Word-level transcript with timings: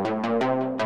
Gibran 0.00 0.80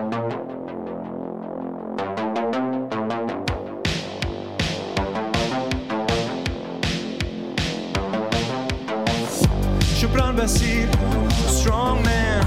Bassil, 10.36 10.90
a 10.90 11.48
strong 11.48 12.02
man 12.02 12.44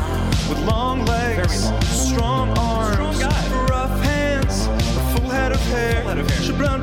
with 0.50 0.60
long 0.66 1.06
legs, 1.06 1.72
strong 1.86 2.50
arms, 2.58 3.20
rough 3.70 3.98
hands, 4.02 4.68
a 4.68 5.16
full 5.16 5.30
head 5.30 5.54
of 5.54 5.62
hair. 5.68 6.04
Gibran 6.04 6.82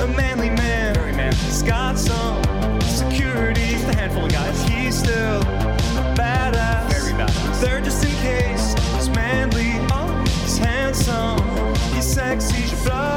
a 0.00 0.06
manly 0.16 0.48
man. 0.48 1.34
He's 1.34 1.62
got 1.62 1.98
some 1.98 2.42
security. 2.80 3.72
Just 3.72 3.88
a 3.88 3.96
handful 3.96 4.24
of 4.24 4.32
guys. 4.32 4.62
He's 4.62 4.98
still 4.98 5.42
He's 12.34 12.44
sexy. 12.44 13.11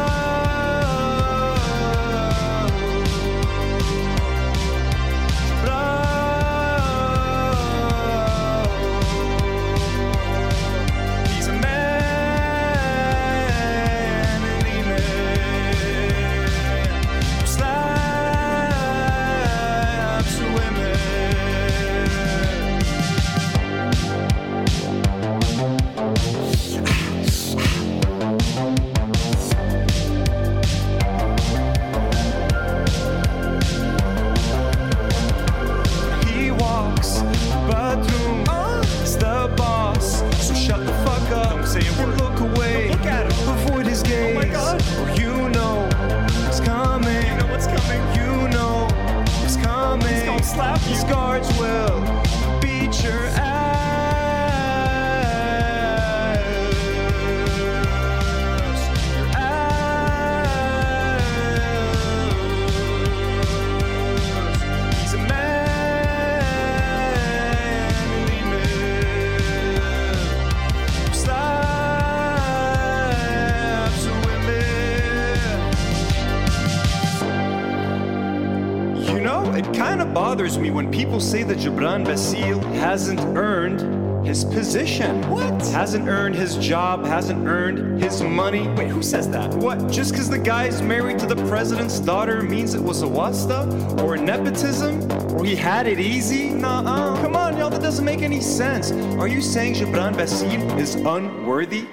His 84.35 84.43
position. 84.43 85.21
What? 85.29 85.65
Hasn't 85.67 86.09
earned 86.09 86.35
his 86.35 86.57
job, 86.57 87.05
hasn't 87.05 87.47
earned 87.47 88.03
his 88.03 88.21
money. 88.21 88.67
Wait, 88.75 88.89
who 88.89 89.01
says 89.01 89.29
that? 89.29 89.53
What? 89.53 89.89
Just 89.89 90.11
because 90.11 90.29
the 90.29 90.37
guy's 90.37 90.81
married 90.81 91.19
to 91.19 91.25
the 91.25 91.37
president's 91.47 92.01
daughter 92.01 92.41
means 92.41 92.73
it 92.73 92.83
was 92.83 93.01
a 93.01 93.07
wasta? 93.07 93.61
Or 94.03 94.17
nepotism? 94.17 95.09
Or 95.37 95.45
he 95.45 95.55
had 95.55 95.87
it 95.87 96.01
easy? 96.01 96.49
Nah, 96.49 96.81
uh. 96.81 97.21
Come 97.21 97.37
on, 97.37 97.55
y'all, 97.55 97.69
that 97.69 97.81
doesn't 97.81 98.03
make 98.03 98.23
any 98.23 98.41
sense. 98.41 98.91
Are 99.21 99.29
you 99.29 99.41
saying 99.41 99.75
Gibran 99.75 100.15
Bassil 100.15 100.77
is 100.77 100.95
unworthy? 100.95 101.85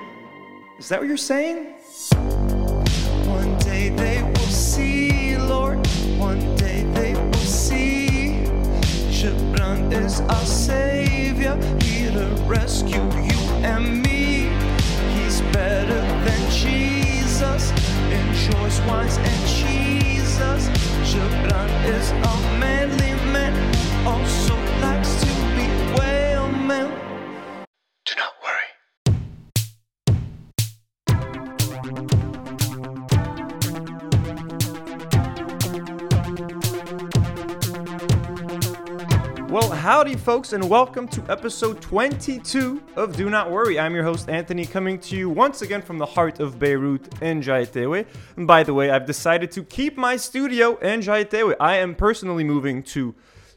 Is 0.80 0.88
that 0.88 0.98
what 0.98 1.06
you're 1.06 1.16
saying? 1.16 1.76
Is 9.92 10.20
our 10.20 10.44
savior, 10.44 11.56
here 11.82 12.10
to 12.12 12.26
rescue 12.46 13.02
you 13.20 13.38
and 13.62 14.02
me. 14.02 14.48
He's 15.14 15.40
better 15.52 16.00
than 16.24 16.50
Jesus 16.50 17.70
in 18.10 18.24
choice 18.46 18.80
wines 18.88 19.18
and 19.18 19.40
cheeses. 19.46 20.68
Gibran 21.08 21.70
is 21.84 22.10
a 22.10 22.34
manly 22.58 23.12
man, 23.32 23.52
also 24.06 24.56
likes 24.80 25.20
to 25.20 25.30
be 25.56 25.68
well 25.98 26.48
man. 26.52 27.11
Howdy, 39.92 40.16
folks, 40.16 40.54
and 40.54 40.70
welcome 40.70 41.06
to 41.08 41.22
episode 41.30 41.82
22 41.82 42.82
of 42.96 43.14
Do 43.14 43.28
Not 43.28 43.50
Worry. 43.50 43.78
I'm 43.78 43.94
your 43.94 44.04
host, 44.04 44.30
Anthony, 44.30 44.64
coming 44.64 44.98
to 45.00 45.14
you 45.14 45.28
once 45.28 45.60
again 45.60 45.82
from 45.82 45.98
the 45.98 46.06
heart 46.06 46.40
of 46.40 46.58
Beirut 46.58 47.20
in 47.20 47.42
Geitawi. 47.42 48.06
And 48.38 48.46
by 48.46 48.62
the 48.62 48.72
way, 48.72 48.90
I've 48.90 49.04
decided 49.04 49.50
to 49.50 49.62
keep 49.62 49.98
my 49.98 50.16
studio 50.16 50.78
in 50.78 51.00
Geitawi. 51.00 51.56
I 51.60 51.76
am 51.76 51.94
personally 51.94 52.42
moving 52.42 52.82
to 52.84 53.14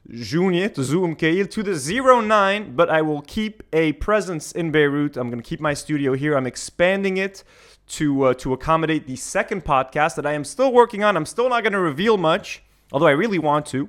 Jounieh, 0.10 0.74
to 0.74 0.84
Zoom 0.84 1.16
to 1.16 1.64
the 1.64 2.22
09, 2.22 2.76
but 2.76 2.90
I 2.90 3.02
will 3.02 3.22
keep 3.22 3.64
a 3.72 3.94
presence 3.94 4.52
in 4.52 4.72
Beirut. 4.72 5.16
I'm 5.16 5.30
going 5.30 5.42
to 5.42 5.50
keep 5.50 5.62
my 5.62 5.74
studio 5.74 6.16
here. 6.16 6.36
I'm 6.36 6.48
expanding 6.48 7.16
it 7.16 7.46
to, 7.92 8.24
uh, 8.24 8.34
to 8.34 8.52
accommodate 8.52 9.08
the 9.08 9.16
second 9.16 9.64
podcast 9.64 10.16
that 10.18 10.26
I 10.26 10.34
am 10.34 10.44
still 10.44 10.74
working 10.74 11.02
on. 11.02 11.16
I'm 11.16 11.26
still 11.26 11.48
not 11.48 11.64
going 11.64 11.72
to 11.72 11.80
reveal 11.80 12.18
much, 12.18 12.62
although 12.92 13.08
I 13.08 13.12
really 13.12 13.40
want 13.40 13.66
to. 13.68 13.88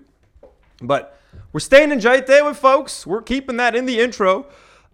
But 0.81 1.17
we're 1.53 1.61
staying 1.61 1.93
in 1.93 1.99
Geitawi, 1.99 2.55
folks. 2.55 3.07
We're 3.07 3.23
keeping 3.23 3.57
that 3.57 3.75
in 3.75 3.87
the 3.87 4.01
intro. 4.01 4.47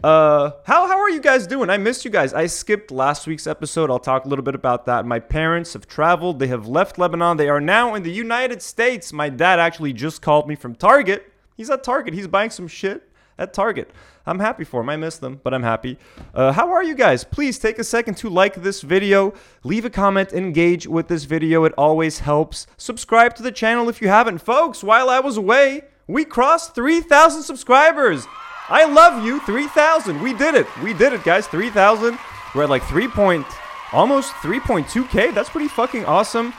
Uh, 0.03 0.51
how, 0.65 0.89
how 0.89 0.99
are 0.99 1.11
you 1.11 1.21
guys 1.21 1.47
doing? 1.47 1.71
I 1.71 1.77
missed 1.77 2.05
you 2.05 2.11
guys. 2.11 2.35
I 2.35 2.47
skipped 2.47 2.91
last 2.91 3.27
week's 3.27 3.47
episode. 3.47 3.91
I'll 3.91 4.01
talk 4.01 4.25
a 4.25 4.29
little 4.29 4.45
bit 4.45 4.55
about 4.55 4.87
that. 4.87 5.07
My 5.07 5.21
parents 5.21 5.75
have 5.75 5.87
traveled. 5.87 6.39
They 6.39 6.49
have 6.49 6.67
left 6.67 6.99
Lebanon. 6.99 7.37
They 7.37 7.49
are 7.49 7.61
now 7.61 7.95
in 7.95 8.03
the 8.03 8.11
United 8.11 8.63
States. 8.63 9.13
My 9.13 9.29
dad 9.29 9.61
actually 9.61 9.93
just 9.93 10.21
called 10.21 10.49
me 10.49 10.57
from 10.57 10.75
Target. 10.75 11.33
He's 11.57 11.71
at 11.71 11.85
Target. 11.85 12.15
He's 12.15 12.27
buying 12.27 12.51
some 12.51 12.67
shit 12.67 13.09
at 13.39 13.53
Target. 13.53 13.91
I'm 14.27 14.39
happy 14.39 14.65
for 14.65 14.81
him. 14.81 14.89
I 14.89 14.97
miss 14.97 15.19
them, 15.19 15.41
but 15.43 15.55
I'm 15.55 15.63
happy. 15.63 15.99
Uh, 16.35 16.53
how 16.53 16.73
are 16.73 16.83
you 16.83 16.95
guys? 16.95 17.25
Please 17.25 17.59
take 17.59 17.79
a 17.79 17.85
second 17.85 18.17
to 18.19 18.29
like 18.29 18.63
this 18.63 18.83
video, 18.83 19.35
leave 19.65 19.85
a 19.85 19.91
comment, 19.91 20.33
engage 20.33 20.87
with 20.87 21.09
this 21.09 21.25
video. 21.25 21.65
It 21.65 21.73
always 21.77 22.21
helps. 22.21 22.67
Subscribe 22.77 23.35
to 23.37 23.43
the 23.43 23.53
channel 23.53 23.89
if 23.89 24.01
you 24.01 24.09
haven't. 24.09 24.39
Folks, 24.39 24.85
while 24.85 25.11
I 25.11 25.21
was 25.21 25.37
away, 25.37 25.83
we 26.07 26.25
crossed 26.25 26.75
3,000 26.75 27.43
subscribers. 27.43 28.27
I 28.69 28.85
love 28.85 29.25
you, 29.25 29.41
3,000. 29.41 30.21
We 30.21 30.33
did 30.33 30.55
it. 30.55 30.67
We 30.83 30.95
did 30.95 31.13
it, 31.13 31.25
guys. 31.25 31.47
3,000. 31.47 32.19
We're 32.55 32.65
at 32.65 32.71
like 32.71 32.85
3 32.85 33.09
point, 33.09 33.47
almost 33.93 34.33
3.2K. 34.35 35.35
That's 35.35 35.51
pretty 35.51 35.69
fucking 35.69 36.05
awesome. 36.05 36.53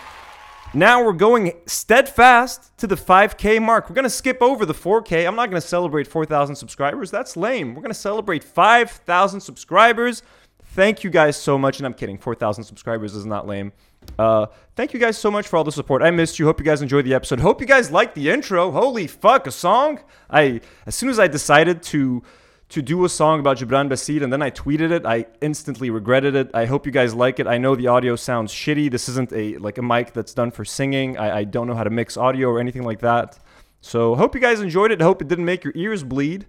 Now 0.75 1.03
we're 1.03 1.13
going 1.13 1.53
steadfast 1.67 2.75
to 2.79 2.87
the 2.87 2.95
5K 2.95 3.61
mark. 3.61 3.89
We're 3.89 3.95
going 3.95 4.03
to 4.03 4.09
skip 4.09 4.41
over 4.41 4.65
the 4.65 4.73
4K. 4.73 5.27
I'm 5.27 5.35
not 5.35 5.51
going 5.51 5.61
to 5.61 5.67
celebrate 5.67 6.07
4,000 6.07 6.55
subscribers. 6.55 7.11
That's 7.11 7.37
lame. 7.37 7.75
We're 7.75 7.81
going 7.81 7.91
to 7.91 7.99
celebrate 7.99 8.43
5,000 8.43 9.39
subscribers. 9.39 10.23
Thank 10.63 11.03
you 11.03 11.11
guys 11.11 11.37
so 11.37 11.59
much. 11.59 11.77
And 11.77 11.85
I'm 11.85 11.93
kidding. 11.93 12.17
4,000 12.17 12.63
subscribers 12.63 13.13
is 13.13 13.25
not 13.25 13.45
lame. 13.45 13.71
Uh, 14.17 14.47
thank 14.75 14.93
you 14.93 14.99
guys 14.99 15.17
so 15.17 15.31
much 15.31 15.47
for 15.47 15.57
all 15.57 15.63
the 15.63 15.71
support. 15.71 16.01
I 16.01 16.11
missed 16.11 16.39
you. 16.39 16.45
Hope 16.45 16.59
you 16.59 16.65
guys 16.65 16.81
enjoyed 16.81 17.05
the 17.05 17.13
episode. 17.13 17.39
Hope 17.39 17.61
you 17.61 17.67
guys 17.67 17.91
liked 17.91 18.15
the 18.15 18.29
intro. 18.29 18.71
Holy 18.71 19.07
fuck, 19.07 19.47
a 19.47 19.51
song! 19.51 19.99
I 20.29 20.61
as 20.85 20.95
soon 20.95 21.09
as 21.09 21.19
I 21.19 21.27
decided 21.27 21.83
to 21.83 22.23
to 22.69 22.81
do 22.81 23.05
a 23.05 23.09
song 23.09 23.39
about 23.39 23.57
Gibran 23.57 23.87
Bassil 23.87 24.23
and 24.23 24.33
then 24.33 24.41
I 24.41 24.49
tweeted 24.49 24.89
it, 24.91 25.05
I 25.05 25.27
instantly 25.41 25.89
regretted 25.91 26.35
it. 26.35 26.49
I 26.53 26.65
hope 26.65 26.85
you 26.85 26.91
guys 26.91 27.13
like 27.13 27.39
it. 27.39 27.45
I 27.45 27.57
know 27.57 27.75
the 27.75 27.87
audio 27.87 28.15
sounds 28.15 28.51
shitty. 28.51 28.89
This 28.89 29.07
isn't 29.09 29.31
a 29.33 29.57
like 29.57 29.77
a 29.77 29.83
mic 29.83 30.13
that's 30.13 30.33
done 30.33 30.51
for 30.51 30.65
singing. 30.65 31.17
I, 31.17 31.39
I 31.39 31.43
don't 31.43 31.67
know 31.67 31.75
how 31.75 31.83
to 31.83 31.89
mix 31.89 32.17
audio 32.17 32.49
or 32.49 32.59
anything 32.59 32.83
like 32.83 32.99
that. 32.99 33.37
So 33.81 34.15
hope 34.15 34.33
you 34.33 34.41
guys 34.41 34.61
enjoyed 34.61 34.91
it. 34.91 35.01
Hope 35.01 35.21
it 35.21 35.27
didn't 35.27 35.45
make 35.45 35.63
your 35.63 35.73
ears 35.75 36.03
bleed. 36.03 36.45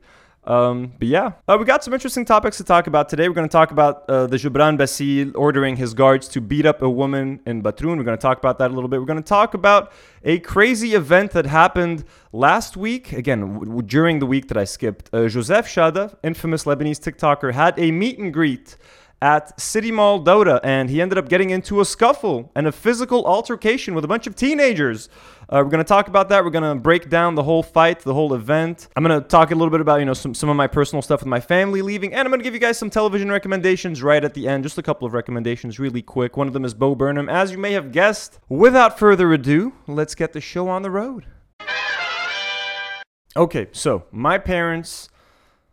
Um, 0.46 0.93
but 0.99 1.08
yeah, 1.08 1.32
uh, 1.49 1.56
we 1.58 1.64
got 1.64 1.82
some 1.82 1.94
interesting 1.94 2.25
topics 2.25 2.56
to 2.58 2.64
talk 2.64 2.87
about 2.87 3.08
today. 3.08 3.29
We're 3.29 3.35
going 3.35 3.49
to 3.49 3.52
talk 3.52 3.70
about 3.70 4.08
uh, 4.08 4.26
the 4.26 4.37
Gibran 4.37 4.79
Bassil 4.79 5.32
ordering 5.35 5.76
his 5.76 5.94
guards 5.94 6.29
to 6.29 6.41
beat 6.41 6.67
up 6.67 6.82
a 6.82 6.91
woman 6.91 7.41
in 7.46 7.62
Batroun. 7.62 7.96
We're 7.96 8.05
going 8.05 8.19
to 8.19 8.23
talk 8.23 8.38
about 8.38 8.58
that 8.58 8.70
a 8.70 8.75
little 8.75 8.88
bit. 8.88 9.00
We're 9.00 9.06
going 9.06 9.23
to 9.23 9.29
talk 9.29 9.55
about 9.55 9.93
a 10.23 10.38
crazy 10.41 10.94
event 10.94 11.32
that 11.32 11.46
happened 11.46 12.05
last 12.32 12.76
week. 12.76 13.12
Again, 13.12 13.61
w- 13.61 13.82
during 13.82 14.19
the 14.19 14.26
week 14.26 14.49
that 14.49 14.56
I 14.56 14.64
skipped, 14.64 15.08
uh, 15.12 15.29
Joseph 15.29 15.67
Shada, 15.67 16.17
infamous 16.23 16.64
Lebanese 16.64 17.00
TikToker, 17.00 17.52
had 17.52 17.79
a 17.79 17.91
meet 17.91 18.19
and 18.19 18.32
greet 18.32 18.76
at 19.25 19.59
City 19.59 19.91
Mall 19.91 20.19
Dora, 20.19 20.61
and 20.62 20.91
he 20.91 21.00
ended 21.00 21.17
up 21.17 21.31
getting 21.31 21.49
into 21.49 21.81
a 21.81 21.85
scuffle 21.87 22.53
and 22.55 22.67
a 22.67 22.73
physical 22.73 23.25
altercation 23.25 23.94
with 23.94 24.05
a 24.05 24.09
bunch 24.09 24.26
of 24.26 24.37
teenagers. 24.37 25.09
Uh, 25.49 25.62
we're 25.65 25.71
to 25.79 25.82
talk 25.82 26.09
about 26.09 26.29
that. 26.29 26.44
We're 26.44 26.50
to 26.62 26.75
break 26.75 27.09
down 27.09 27.35
the 27.35 27.43
whole 27.43 27.62
fight, 27.62 28.00
the 28.00 28.12
whole 28.12 28.35
event. 28.35 28.88
I'm 28.94 29.03
to 29.23 29.26
talk 29.26 29.50
a 29.50 29.55
little 29.55 29.71
bit 29.71 29.81
about, 29.81 30.00
you 30.00 30.05
know, 30.05 30.12
some, 30.12 30.35
some 30.35 30.50
of 30.50 30.56
my 30.56 30.67
personal 30.67 31.00
stuff 31.00 31.21
with 31.21 31.26
my 31.26 31.41
family 31.41 31.81
leaving, 31.81 32.12
and 32.12 32.26
I'm 32.26 32.31
to 32.38 32.44
give 32.44 32.53
you 32.53 32.61
guys 32.61 32.76
some 32.76 32.91
television 32.91 33.31
recommendations 33.31 34.03
right 34.03 34.23
at 34.23 34.35
the 34.35 34.47
end. 34.47 34.62
Just 34.62 34.76
a 34.76 34.82
couple 34.82 35.06
of 35.06 35.15
recommendations 35.15 35.79
really 35.79 36.03
quick. 36.03 36.37
One 36.37 36.47
of 36.47 36.53
them 36.53 36.67
is 36.67 36.75
Bo 36.75 36.94
Burnham. 36.94 37.31
As 37.31 37.50
you 37.50 37.56
may 37.56 37.73
have 37.73 37.93
guessed, 37.93 38.38
without 38.50 38.99
further 38.99 39.32
ado, 39.32 39.73
let's 39.87 40.15
get 40.15 40.35
the 40.35 40.41
show 40.43 40.69
on 40.69 40.82
the 40.82 40.91
road. 40.91 41.25
Okay, 43.35 43.69
so 43.73 44.05
my 44.12 44.37
parents 44.37 45.09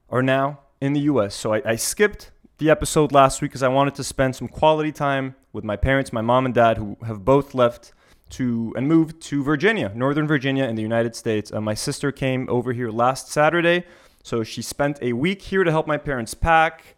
are 0.09 0.24
now 0.24 0.59
in 0.80 0.94
the 0.94 1.01
US. 1.01 1.36
So 1.36 1.54
I, 1.54 1.62
I 1.65 1.75
skipped 1.75 2.31
the 2.61 2.69
episode 2.69 3.11
last 3.11 3.41
week 3.41 3.49
because 3.49 3.63
I 3.63 3.69
wanted 3.69 3.95
to 3.95 4.03
spend 4.03 4.35
some 4.35 4.47
quality 4.47 4.91
time 4.91 5.33
with 5.51 5.63
my 5.63 5.75
parents, 5.75 6.13
my 6.13 6.21
mom 6.21 6.45
and 6.45 6.53
dad, 6.53 6.77
who 6.77 6.95
have 7.03 7.25
both 7.25 7.55
left 7.55 7.91
to 8.29 8.71
and 8.77 8.87
moved 8.87 9.19
to 9.23 9.43
Virginia, 9.43 9.91
Northern 9.95 10.27
Virginia 10.27 10.65
in 10.65 10.75
the 10.75 10.83
United 10.83 11.15
States. 11.15 11.51
Uh, 11.51 11.59
my 11.59 11.73
sister 11.73 12.11
came 12.11 12.47
over 12.51 12.71
here 12.71 12.91
last 12.91 13.29
Saturday, 13.29 13.83
so 14.21 14.43
she 14.43 14.61
spent 14.61 14.99
a 15.01 15.13
week 15.13 15.41
here 15.41 15.63
to 15.63 15.71
help 15.71 15.87
my 15.87 15.97
parents 15.97 16.35
pack. 16.35 16.95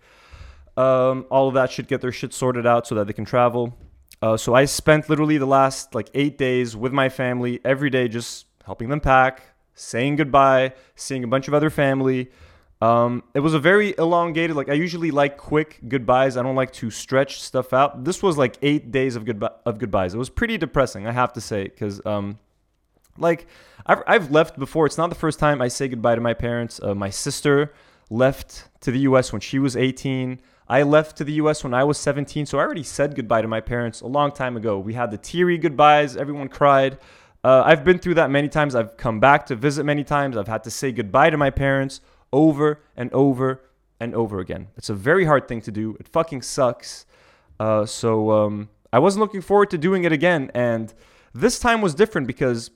Um, 0.75 1.25
all 1.31 1.47
of 1.47 1.53
that 1.53 1.71
should 1.71 1.87
get 1.87 2.01
their 2.01 2.11
shit 2.11 2.33
sorted 2.33 2.67
out 2.67 2.85
so 2.85 2.95
that 2.95 3.07
they 3.07 3.13
can 3.13 3.23
travel. 3.23 3.77
Uh, 4.21 4.35
so 4.35 4.53
I 4.53 4.65
spent 4.65 5.09
literally 5.09 5.37
the 5.37 5.45
last 5.45 5.95
like 5.95 6.09
eight 6.13 6.37
days 6.37 6.75
with 6.75 6.91
my 6.91 7.07
family 7.07 7.61
every 7.63 7.89
day, 7.89 8.09
just 8.09 8.47
helping 8.65 8.89
them 8.89 8.99
pack, 8.99 9.41
saying 9.75 10.17
goodbye, 10.17 10.73
seeing 10.97 11.23
a 11.23 11.27
bunch 11.27 11.47
of 11.47 11.53
other 11.53 11.69
family. 11.69 12.31
Um, 12.83 13.23
it 13.33 13.39
was 13.39 13.53
a 13.53 13.59
very 13.59 13.95
elongated. 13.97 14.57
Like 14.57 14.67
I 14.67 14.73
usually 14.73 15.09
like 15.09 15.37
quick 15.37 15.79
goodbyes. 15.87 16.35
I 16.35 16.43
don't 16.43 16.57
like 16.57 16.73
to 16.73 16.91
stretch 16.91 17.41
stuff 17.41 17.71
out. 17.71 18.03
This 18.03 18.21
was 18.21 18.37
like 18.37 18.57
eight 18.61 18.91
days 18.91 19.15
of 19.15 19.23
goodbye 19.23 19.51
of 19.65 19.79
goodbyes. 19.79 20.13
It 20.13 20.17
was 20.17 20.29
pretty 20.29 20.57
depressing, 20.57 21.07
I 21.07 21.13
have 21.13 21.31
to 21.33 21.41
say, 21.41 21.63
because 21.63 22.05
um, 22.05 22.39
like 23.17 23.47
I've 23.85 24.03
I've 24.05 24.31
left 24.31 24.59
before. 24.59 24.85
It's 24.85 24.97
not 24.97 25.07
the 25.07 25.15
first 25.15 25.39
time 25.39 25.61
I 25.61 25.69
say 25.69 25.87
goodbye 25.87 26.15
to 26.15 26.19
my 26.19 26.33
parents. 26.33 26.81
Uh, 26.83 26.93
my 26.93 27.09
sister 27.09 27.71
left 28.09 28.67
to 28.81 28.91
the 28.91 28.99
U.S. 28.99 29.31
when 29.31 29.39
she 29.39 29.59
was 29.59 29.77
18. 29.77 30.41
I 30.67 30.83
left 30.83 31.15
to 31.17 31.23
the 31.23 31.33
US 31.33 31.63
when 31.63 31.73
I 31.73 31.83
was 31.85 31.97
17, 31.97 32.45
so 32.45 32.57
I 32.57 32.61
already 32.61 32.83
said 32.83 33.15
goodbye 33.15 33.41
to 33.41 33.47
my 33.47 33.61
parents 33.61 34.01
a 34.01 34.07
long 34.07 34.31
time 34.31 34.57
ago. 34.57 34.79
We 34.79 34.93
had 34.93 35.11
the 35.11 35.17
teary 35.17 35.57
goodbyes, 35.57 36.17
everyone 36.17 36.47
cried. 36.47 36.97
Uh, 37.43 37.63
I've 37.65 37.83
been 37.83 37.99
through 37.99 38.15
that 38.15 38.31
many 38.31 38.47
times. 38.47 38.73
I've 38.73 38.95
come 38.95 39.19
back 39.19 39.45
to 39.47 39.55
visit 39.55 39.83
many 39.83 40.03
times. 40.05 40.37
I've 40.37 40.47
had 40.47 40.63
to 40.63 40.71
say 40.71 40.93
goodbye 40.93 41.29
to 41.29 41.37
my 41.37 41.49
parents 41.49 41.99
over 42.33 42.81
and 42.97 43.13
over 43.13 43.61
and 43.99 44.13
over 44.13 44.39
again. 44.39 44.67
It's 44.75 44.89
a 44.89 44.93
very 44.93 45.23
hard 45.23 45.47
thing 45.47 45.61
to 45.61 45.71
do. 45.71 45.95
It 45.99 46.09
fucking 46.09 46.41
sucks. 46.41 47.05
Uh, 47.59 47.85
so 47.85 48.31
um, 48.31 48.69
I 48.91 48.99
wasn't 48.99 49.21
looking 49.21 49.41
forward 49.41 49.69
to 49.69 49.77
doing 49.77 50.03
it 50.03 50.11
again. 50.11 50.51
And 50.53 50.93
this 51.33 51.59
time 51.59 51.79
was 51.79 51.95
different 51.95 52.27
because 52.27 52.71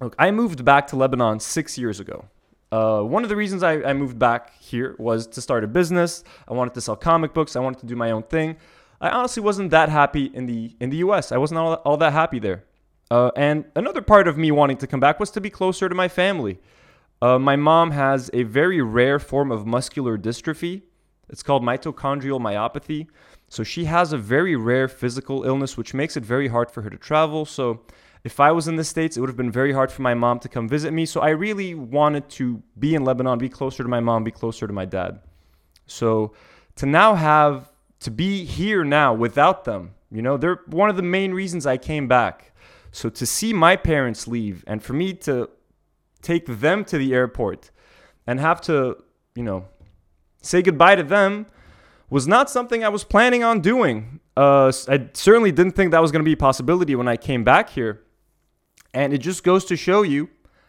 look, 0.00 0.14
I 0.18 0.30
moved 0.30 0.64
back 0.64 0.86
to 0.88 0.96
Lebanon 0.96 1.40
six 1.40 1.76
years 1.76 2.00
ago. 2.00 2.24
Uh, 2.72 3.02
one 3.02 3.22
of 3.22 3.28
the 3.28 3.36
reasons 3.36 3.62
I, 3.62 3.82
I 3.82 3.92
moved 3.92 4.18
back 4.18 4.58
here 4.58 4.96
was 4.98 5.26
to 5.28 5.40
start 5.40 5.62
a 5.62 5.66
business. 5.66 6.24
I 6.48 6.54
wanted 6.54 6.74
to 6.74 6.80
sell 6.80 6.96
comic 6.96 7.34
books. 7.34 7.54
I 7.54 7.60
wanted 7.60 7.80
to 7.80 7.86
do 7.86 7.96
my 7.96 8.10
own 8.10 8.22
thing. 8.22 8.56
I 9.00 9.10
honestly 9.10 9.42
wasn't 9.42 9.70
that 9.70 9.88
happy 9.88 10.24
in 10.32 10.46
the 10.46 10.74
in 10.80 10.88
the 10.90 10.96
U.S. 10.98 11.30
I 11.30 11.36
wasn't 11.36 11.58
all, 11.58 11.74
all 11.74 11.96
that 11.98 12.12
happy 12.12 12.38
there. 12.38 12.64
Uh, 13.10 13.30
and 13.36 13.66
another 13.76 14.02
part 14.02 14.26
of 14.26 14.36
me 14.36 14.50
wanting 14.50 14.78
to 14.78 14.86
come 14.86 15.00
back 15.00 15.20
was 15.20 15.30
to 15.32 15.40
be 15.40 15.50
closer 15.50 15.88
to 15.88 15.94
my 15.94 16.08
family. 16.08 16.58
Uh, 17.22 17.38
my 17.38 17.56
mom 17.56 17.92
has 17.92 18.30
a 18.34 18.42
very 18.42 18.80
rare 18.82 19.18
form 19.18 19.50
of 19.50 19.66
muscular 19.66 20.18
dystrophy. 20.18 20.82
It's 21.28 21.42
called 21.42 21.62
mitochondrial 21.62 22.40
myopathy. 22.40 23.08
So 23.48 23.62
she 23.62 23.84
has 23.84 24.12
a 24.12 24.18
very 24.18 24.56
rare 24.56 24.88
physical 24.88 25.44
illness, 25.44 25.76
which 25.76 25.94
makes 25.94 26.16
it 26.16 26.24
very 26.24 26.48
hard 26.48 26.70
for 26.70 26.82
her 26.82 26.90
to 26.90 26.98
travel. 26.98 27.44
So 27.44 27.82
if 28.24 28.40
I 28.40 28.50
was 28.52 28.68
in 28.68 28.76
the 28.76 28.84
States, 28.84 29.16
it 29.16 29.20
would 29.20 29.28
have 29.28 29.36
been 29.36 29.52
very 29.52 29.72
hard 29.72 29.90
for 29.90 30.02
my 30.02 30.14
mom 30.14 30.40
to 30.40 30.48
come 30.48 30.68
visit 30.68 30.92
me. 30.92 31.06
So 31.06 31.20
I 31.20 31.30
really 31.30 31.74
wanted 31.74 32.28
to 32.30 32.62
be 32.78 32.94
in 32.94 33.04
Lebanon, 33.04 33.38
be 33.38 33.48
closer 33.48 33.82
to 33.82 33.88
my 33.88 34.00
mom, 34.00 34.24
be 34.24 34.32
closer 34.32 34.66
to 34.66 34.72
my 34.72 34.84
dad. 34.84 35.20
So 35.86 36.32
to 36.76 36.86
now 36.86 37.14
have 37.14 37.72
to 38.00 38.10
be 38.10 38.44
here 38.44 38.84
now 38.84 39.14
without 39.14 39.64
them, 39.64 39.94
you 40.10 40.22
know, 40.22 40.36
they're 40.36 40.60
one 40.66 40.90
of 40.90 40.96
the 40.96 41.02
main 41.02 41.32
reasons 41.32 41.66
I 41.66 41.76
came 41.76 42.08
back. 42.08 42.52
So 42.90 43.08
to 43.10 43.26
see 43.26 43.52
my 43.52 43.76
parents 43.76 44.26
leave 44.26 44.64
and 44.66 44.82
for 44.82 44.92
me 44.92 45.12
to 45.14 45.48
take 46.26 46.46
them 46.46 46.84
to 46.84 46.98
the 46.98 47.14
airport 47.14 47.70
and 48.26 48.40
have 48.40 48.60
to, 48.62 48.96
you 49.34 49.42
know, 49.42 49.66
say 50.42 50.60
goodbye 50.62 50.96
to 50.96 51.02
them 51.02 51.46
was 52.10 52.26
not 52.26 52.50
something 52.50 52.84
I 52.84 52.88
was 52.88 53.04
planning 53.04 53.42
on 53.44 53.60
doing. 53.60 54.20
Uh, 54.36 54.72
I 54.88 55.08
certainly 55.12 55.52
didn't 55.52 55.74
think 55.76 55.90
that 55.92 56.02
was 56.02 56.12
going 56.12 56.24
to 56.24 56.30
be 56.32 56.32
a 56.40 56.44
possibility 56.48 56.94
when 56.94 57.08
I 57.08 57.16
came 57.16 57.42
back 57.44 57.70
here. 57.70 58.02
And 58.92 59.12
it 59.12 59.18
just 59.18 59.44
goes 59.44 59.64
to 59.66 59.76
show 59.76 60.02
you 60.02 60.28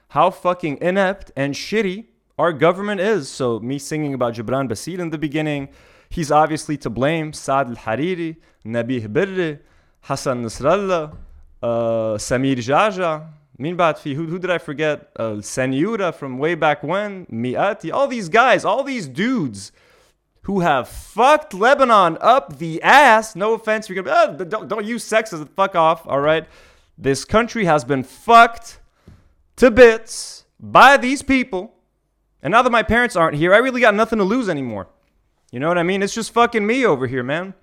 how 0.10 0.30
fucking 0.32 0.78
inept 0.82 1.32
and 1.36 1.54
shitty 1.54 2.06
our 2.38 2.54
government 2.54 3.02
is. 3.02 3.30
So, 3.30 3.60
me 3.60 3.78
singing 3.80 4.14
about 4.14 4.34
Gibran 4.36 4.68
Bassil 4.70 5.00
in 5.00 5.10
the 5.10 5.18
beginning, 5.18 5.70
he's 6.10 6.32
obviously 6.32 6.78
to 6.78 6.90
blame. 6.90 7.34
Saad 7.34 7.68
al 7.70 7.76
Hariri, 7.76 8.38
Nabih 8.66 9.08
Berri, 9.12 9.60
Hassan 10.02 10.44
Nasrallah, 10.44 11.16
uh, 11.62 12.18
Samir 12.18 12.58
Geagea, 12.58 13.28
Min 13.58 13.76
Batfi, 13.76 14.14
who, 14.14 14.28
who 14.28 14.38
did 14.38 14.52
I 14.52 14.60
forget? 14.60 15.12
Uh, 15.16 15.42
from 15.42 16.38
way 16.38 16.56
back 16.56 16.84
when, 16.84 17.26
Mikati, 17.26 17.92
all 17.92 18.08
these 18.08 18.30
guys, 18.30 18.64
all 18.64 18.84
these 18.84 19.08
dudes 19.08 19.72
who 20.44 20.62
have 20.62 20.88
fucked 20.88 21.54
Lebanon 21.54 22.18
up 22.22 22.58
the 22.60 22.82
ass. 22.82 23.36
No 23.36 23.54
offense, 23.54 23.90
you're 23.90 24.02
gonna 24.02 24.38
oh, 24.40 24.46
don't, 24.46 24.68
don't 24.68 24.86
use 24.86 25.04
sex 25.04 25.34
as 25.34 25.42
a 25.42 25.46
fuck 25.46 25.76
off, 25.76 26.08
all 26.08 26.22
right? 26.22 26.48
This 26.98 27.26
country 27.26 27.66
has 27.66 27.84
been 27.84 28.04
fucked 28.04 28.80
to 29.58 29.70
bits 29.72 30.46
by 30.60 30.96
these 30.98 31.22
people. 31.22 31.74
And 32.42 32.52
now 32.52 32.62
that 32.62 32.70
my 32.70 32.84
parents 32.84 33.16
aren't 33.16 33.36
here, 33.36 33.54
I 33.54 33.58
really 33.58 33.82
got 33.82 33.96
nothing 33.96 34.20
to 34.20 34.24
lose 34.24 34.48
anymore. 34.48 34.88
You 35.52 35.60
know 35.60 35.68
what 35.68 35.78
I 35.78 35.84
mean? 35.84 36.04
It's 36.04 36.14
just 36.14 36.32
fucking 36.32 36.66
me 36.66 36.86
over 36.86 37.08
here, 37.08 37.24
man. 37.24 37.54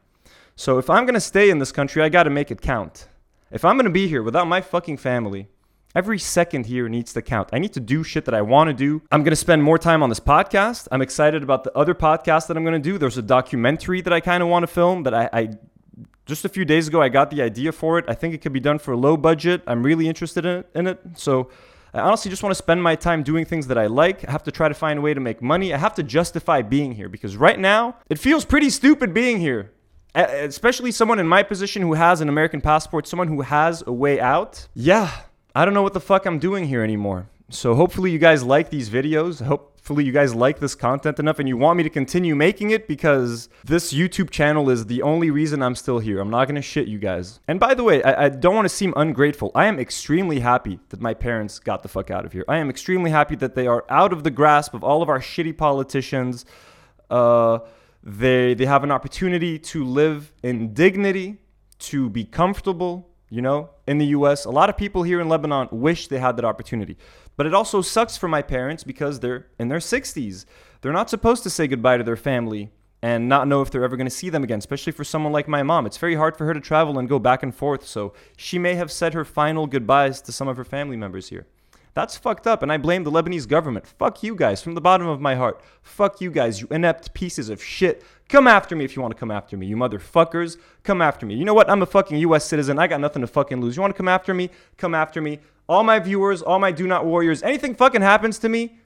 So 0.56 0.78
if 0.78 0.90
I'm 0.90 1.06
gonna 1.06 1.20
stay 1.20 1.50
in 1.50 1.60
this 1.60 1.72
country, 1.72 2.02
I 2.02 2.08
gotta 2.08 2.30
make 2.30 2.50
it 2.50 2.60
count. 2.60 3.08
If 3.50 3.64
I'm 3.64 3.76
gonna 3.76 3.90
be 3.90 4.08
here 4.08 4.22
without 4.22 4.46
my 4.46 4.60
fucking 4.60 4.98
family, 4.98 5.48
Every 5.94 6.18
second 6.18 6.66
here 6.66 6.88
needs 6.88 7.12
to 7.12 7.22
count. 7.22 7.50
I 7.52 7.60
need 7.60 7.72
to 7.74 7.80
do 7.80 8.02
shit 8.02 8.24
that 8.24 8.34
I 8.34 8.42
want 8.42 8.66
to 8.66 8.74
do. 8.74 9.00
I'm 9.12 9.22
going 9.22 9.30
to 9.30 9.36
spend 9.36 9.62
more 9.62 9.78
time 9.78 10.02
on 10.02 10.08
this 10.08 10.18
podcast. 10.18 10.88
I'm 10.90 11.00
excited 11.00 11.44
about 11.44 11.62
the 11.62 11.72
other 11.78 11.94
podcast 11.94 12.48
that 12.48 12.56
I'm 12.56 12.64
going 12.64 12.80
to 12.82 12.90
do. 12.90 12.98
There's 12.98 13.16
a 13.16 13.22
documentary 13.22 14.00
that 14.00 14.12
I 14.12 14.18
kind 14.18 14.42
of 14.42 14.48
want 14.48 14.64
to 14.64 14.66
film 14.66 15.04
that 15.04 15.14
I, 15.14 15.30
I 15.32 15.50
just 16.26 16.44
a 16.44 16.48
few 16.48 16.64
days 16.64 16.88
ago 16.88 17.00
I 17.00 17.10
got 17.10 17.30
the 17.30 17.42
idea 17.42 17.70
for 17.70 17.98
it. 18.00 18.06
I 18.08 18.14
think 18.14 18.34
it 18.34 18.38
could 18.38 18.52
be 18.52 18.58
done 18.58 18.80
for 18.80 18.90
a 18.90 18.96
low 18.96 19.16
budget. 19.16 19.62
I'm 19.68 19.84
really 19.84 20.08
interested 20.08 20.44
in 20.44 20.58
it. 20.58 20.70
In 20.74 20.86
it. 20.88 21.00
So 21.14 21.50
I 21.92 22.00
honestly 22.00 22.28
just 22.28 22.42
want 22.42 22.50
to 22.50 22.58
spend 22.58 22.82
my 22.82 22.96
time 22.96 23.22
doing 23.22 23.44
things 23.44 23.68
that 23.68 23.78
I 23.78 23.86
like. 23.86 24.28
I 24.28 24.32
have 24.32 24.42
to 24.44 24.50
try 24.50 24.66
to 24.66 24.74
find 24.74 24.98
a 24.98 25.02
way 25.02 25.14
to 25.14 25.20
make 25.20 25.40
money. 25.40 25.72
I 25.72 25.78
have 25.78 25.94
to 25.94 26.02
justify 26.02 26.62
being 26.62 26.90
here 26.90 27.08
because 27.08 27.36
right 27.36 27.58
now 27.58 27.98
it 28.08 28.18
feels 28.18 28.44
pretty 28.44 28.70
stupid 28.70 29.14
being 29.14 29.38
here. 29.38 29.70
Especially 30.16 30.90
someone 30.90 31.20
in 31.20 31.28
my 31.28 31.44
position 31.44 31.82
who 31.82 31.94
has 31.94 32.20
an 32.20 32.28
American 32.28 32.60
passport, 32.60 33.06
someone 33.06 33.28
who 33.28 33.42
has 33.42 33.84
a 33.86 33.92
way 33.92 34.20
out. 34.20 34.66
Yeah, 34.74 35.10
I 35.54 35.64
don't 35.64 35.72
know 35.74 35.82
what 35.82 35.94
the 35.94 36.00
fuck 36.00 36.26
I'm 36.26 36.40
doing 36.40 36.66
here 36.66 36.82
anymore. 36.82 37.28
So 37.48 37.74
hopefully 37.74 38.10
you 38.10 38.18
guys 38.18 38.42
like 38.42 38.70
these 38.70 38.90
videos. 38.90 39.40
Hopefully 39.40 40.02
you 40.02 40.10
guys 40.10 40.34
like 40.34 40.58
this 40.58 40.74
content 40.74 41.20
enough 41.20 41.38
and 41.38 41.48
you 41.48 41.56
want 41.56 41.76
me 41.76 41.84
to 41.84 41.90
continue 41.90 42.34
making 42.34 42.70
it 42.70 42.88
because 42.88 43.48
this 43.62 43.92
YouTube 43.92 44.30
channel 44.30 44.68
is 44.68 44.86
the 44.86 45.02
only 45.02 45.30
reason 45.30 45.62
I'm 45.62 45.76
still 45.76 46.00
here. 46.00 46.18
I'm 46.18 46.30
not 46.30 46.48
gonna 46.48 46.62
shit 46.62 46.88
you 46.88 46.98
guys. 46.98 47.38
And 47.46 47.60
by 47.60 47.74
the 47.74 47.84
way, 47.84 48.02
I, 48.02 48.24
I 48.24 48.28
don't 48.30 48.56
want 48.56 48.64
to 48.64 48.74
seem 48.74 48.92
ungrateful. 48.96 49.52
I 49.54 49.66
am 49.66 49.78
extremely 49.78 50.40
happy 50.40 50.80
that 50.88 51.00
my 51.00 51.14
parents 51.14 51.60
got 51.60 51.82
the 51.82 51.88
fuck 51.88 52.10
out 52.10 52.24
of 52.24 52.32
here. 52.32 52.44
I 52.48 52.56
am 52.56 52.68
extremely 52.68 53.12
happy 53.12 53.36
that 53.36 53.54
they 53.54 53.68
are 53.68 53.84
out 53.88 54.12
of 54.12 54.24
the 54.24 54.30
grasp 54.32 54.74
of 54.74 54.82
all 54.82 55.02
of 55.02 55.08
our 55.08 55.20
shitty 55.20 55.56
politicians. 55.56 56.44
Uh, 57.10 57.60
they 58.02 58.54
they 58.54 58.66
have 58.66 58.82
an 58.82 58.90
opportunity 58.90 59.58
to 59.58 59.84
live 59.84 60.32
in 60.42 60.74
dignity, 60.74 61.36
to 61.78 62.10
be 62.10 62.24
comfortable, 62.24 63.13
you 63.28 63.42
know, 63.42 63.70
in 63.86 63.98
the 63.98 64.06
US. 64.06 64.44
A 64.44 64.50
lot 64.50 64.70
of 64.70 64.76
people 64.76 65.02
here 65.02 65.20
in 65.20 65.28
Lebanon 65.28 65.68
wish 65.70 66.08
they 66.08 66.18
had 66.18 66.36
that 66.36 66.44
opportunity. 66.44 66.96
But 67.36 67.46
it 67.46 67.54
also 67.54 67.82
sucks 67.82 68.16
for 68.16 68.28
my 68.28 68.42
parents 68.42 68.84
because 68.84 69.20
they're 69.20 69.46
in 69.58 69.68
their 69.68 69.78
60s. 69.78 70.44
They're 70.80 70.92
not 70.92 71.10
supposed 71.10 71.42
to 71.42 71.50
say 71.50 71.66
goodbye 71.66 71.96
to 71.96 72.04
their 72.04 72.16
family 72.16 72.70
and 73.02 73.28
not 73.28 73.46
know 73.46 73.60
if 73.60 73.70
they're 73.70 73.84
ever 73.84 73.96
going 73.96 74.06
to 74.06 74.10
see 74.10 74.30
them 74.30 74.44
again, 74.44 74.58
especially 74.58 74.92
for 74.92 75.04
someone 75.04 75.32
like 75.32 75.46
my 75.46 75.62
mom. 75.62 75.84
It's 75.84 75.98
very 75.98 76.14
hard 76.14 76.38
for 76.38 76.46
her 76.46 76.54
to 76.54 76.60
travel 76.60 76.98
and 76.98 77.06
go 77.08 77.18
back 77.18 77.42
and 77.42 77.54
forth, 77.54 77.86
so 77.86 78.14
she 78.36 78.58
may 78.58 78.76
have 78.76 78.90
said 78.90 79.12
her 79.12 79.26
final 79.26 79.66
goodbyes 79.66 80.22
to 80.22 80.32
some 80.32 80.48
of 80.48 80.56
her 80.56 80.64
family 80.64 80.96
members 80.96 81.28
here. 81.28 81.46
That's 81.94 82.16
fucked 82.16 82.46
up, 82.46 82.62
and 82.62 82.72
I 82.72 82.76
blame 82.76 83.04
the 83.04 83.10
Lebanese 83.10 83.48
government. 83.48 83.86
Fuck 83.86 84.22
you 84.22 84.34
guys 84.34 84.60
from 84.60 84.74
the 84.74 84.80
bottom 84.80 85.06
of 85.06 85.20
my 85.20 85.36
heart. 85.36 85.62
Fuck 85.82 86.20
you 86.20 86.30
guys, 86.30 86.60
you 86.60 86.66
inept 86.70 87.14
pieces 87.14 87.48
of 87.48 87.62
shit. 87.62 88.04
Come 88.28 88.46
after 88.48 88.74
me 88.74 88.84
if 88.84 88.96
you 88.96 89.02
want 89.02 89.14
to 89.14 89.18
come 89.18 89.30
after 89.30 89.56
me, 89.56 89.66
you 89.66 89.76
motherfuckers. 89.76 90.56
Come 90.82 91.00
after 91.00 91.24
me. 91.24 91.34
You 91.34 91.44
know 91.44 91.54
what? 91.54 91.70
I'm 91.70 91.82
a 91.82 91.86
fucking 91.86 92.18
US 92.18 92.44
citizen. 92.44 92.78
I 92.78 92.88
got 92.88 93.00
nothing 93.00 93.22
to 93.22 93.28
fucking 93.28 93.60
lose. 93.60 93.76
You 93.76 93.82
want 93.82 93.94
to 93.94 93.96
come 93.96 94.08
after 94.08 94.34
me? 94.34 94.50
Come 94.76 94.94
after 94.94 95.20
me. 95.20 95.38
All 95.68 95.84
my 95.84 95.98
viewers, 95.98 96.42
all 96.42 96.58
my 96.58 96.72
do 96.72 96.86
not 96.86 97.06
warriors, 97.06 97.42
anything 97.42 97.74
fucking 97.74 98.02
happens 98.02 98.38
to 98.40 98.48
me, 98.48 98.78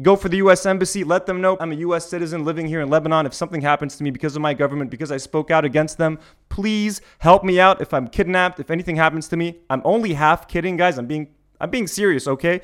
Go 0.00 0.16
for 0.16 0.30
the 0.30 0.38
US 0.38 0.64
Embassy, 0.64 1.04
let 1.04 1.26
them 1.26 1.42
know 1.42 1.58
I'm 1.60 1.70
a 1.70 1.74
US 1.76 2.08
citizen 2.08 2.46
living 2.46 2.66
here 2.66 2.80
in 2.80 2.88
Lebanon. 2.88 3.26
If 3.26 3.34
something 3.34 3.60
happens 3.60 3.94
to 3.96 4.04
me 4.04 4.10
because 4.10 4.34
of 4.34 4.40
my 4.40 4.54
government, 4.54 4.90
because 4.90 5.12
I 5.12 5.18
spoke 5.18 5.50
out 5.50 5.66
against 5.66 5.98
them, 5.98 6.18
please 6.48 7.02
help 7.18 7.44
me 7.44 7.60
out. 7.60 7.82
If 7.82 7.92
I'm 7.92 8.08
kidnapped, 8.08 8.58
if 8.58 8.70
anything 8.70 8.96
happens 8.96 9.28
to 9.28 9.36
me, 9.36 9.58
I'm 9.68 9.82
only 9.84 10.14
half 10.14 10.48
kidding, 10.48 10.78
guys. 10.78 10.96
I'm 10.96 11.04
being 11.04 11.28
I'm 11.62 11.70
being 11.70 11.86
serious, 11.86 12.26
okay? 12.26 12.60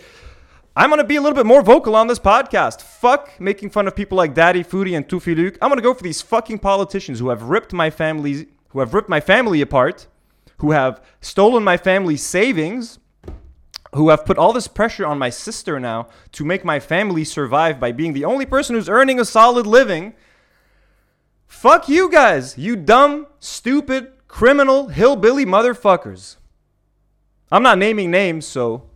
I'm 0.75 0.90
gonna 0.90 1.05
be 1.05 1.14
a 1.14 1.21
little 1.21 1.37
bit 1.37 1.47
more 1.47 1.62
vocal 1.62 1.95
on 1.95 2.09
this 2.09 2.19
podcast. 2.19 2.83
Fuck 2.83 3.40
making 3.40 3.71
fun 3.71 3.87
of 3.87 3.95
people 3.95 4.17
like 4.17 4.35
Daddy 4.35 4.64
Foodie 4.64 4.97
and 4.97 5.09
Tufi 5.09 5.37
Luke. 5.37 5.57
I'm 5.62 5.71
gonna 5.71 5.83
go 5.83 5.95
for 5.95 6.02
these 6.02 6.21
fucking 6.21 6.59
politicians 6.59 7.21
who 7.21 7.28
have 7.28 7.45
ripped 7.45 7.73
my 7.73 7.90
family, 7.90 8.49
who 8.71 8.81
have 8.81 8.95
ripped 8.95 9.09
my 9.09 9.21
family 9.21 9.61
apart, 9.61 10.09
who 10.59 10.73
have 10.73 11.00
stolen 11.21 11.62
my 11.62 11.76
family's 11.76 12.25
savings, 12.25 12.99
who 13.95 14.09
have 14.09 14.25
put 14.25 14.37
all 14.37 14.52
this 14.52 14.67
pressure 14.67 15.07
on 15.07 15.17
my 15.17 15.31
sister 15.31 15.78
now 15.78 16.09
to 16.33 16.45
make 16.45 16.64
my 16.64 16.81
family 16.81 17.23
survive 17.23 17.78
by 17.78 17.93
being 17.93 18.14
the 18.14 18.25
only 18.25 18.47
person 18.47 18.75
who's 18.75 18.88
earning 18.88 19.21
a 19.21 19.25
solid 19.25 19.64
living. 19.64 20.12
Fuck 21.47 21.88
you 21.88 22.11
guys, 22.11 22.59
you 22.59 22.75
dumb, 22.75 23.28
stupid, 23.38 24.12
criminal, 24.26 24.88
hillbilly 24.88 25.47
motherfuckers. 25.47 26.37
I'm 27.50 27.62
not 27.62 27.78
naming 27.78 28.11
names, 28.11 28.47
so, 28.47 28.88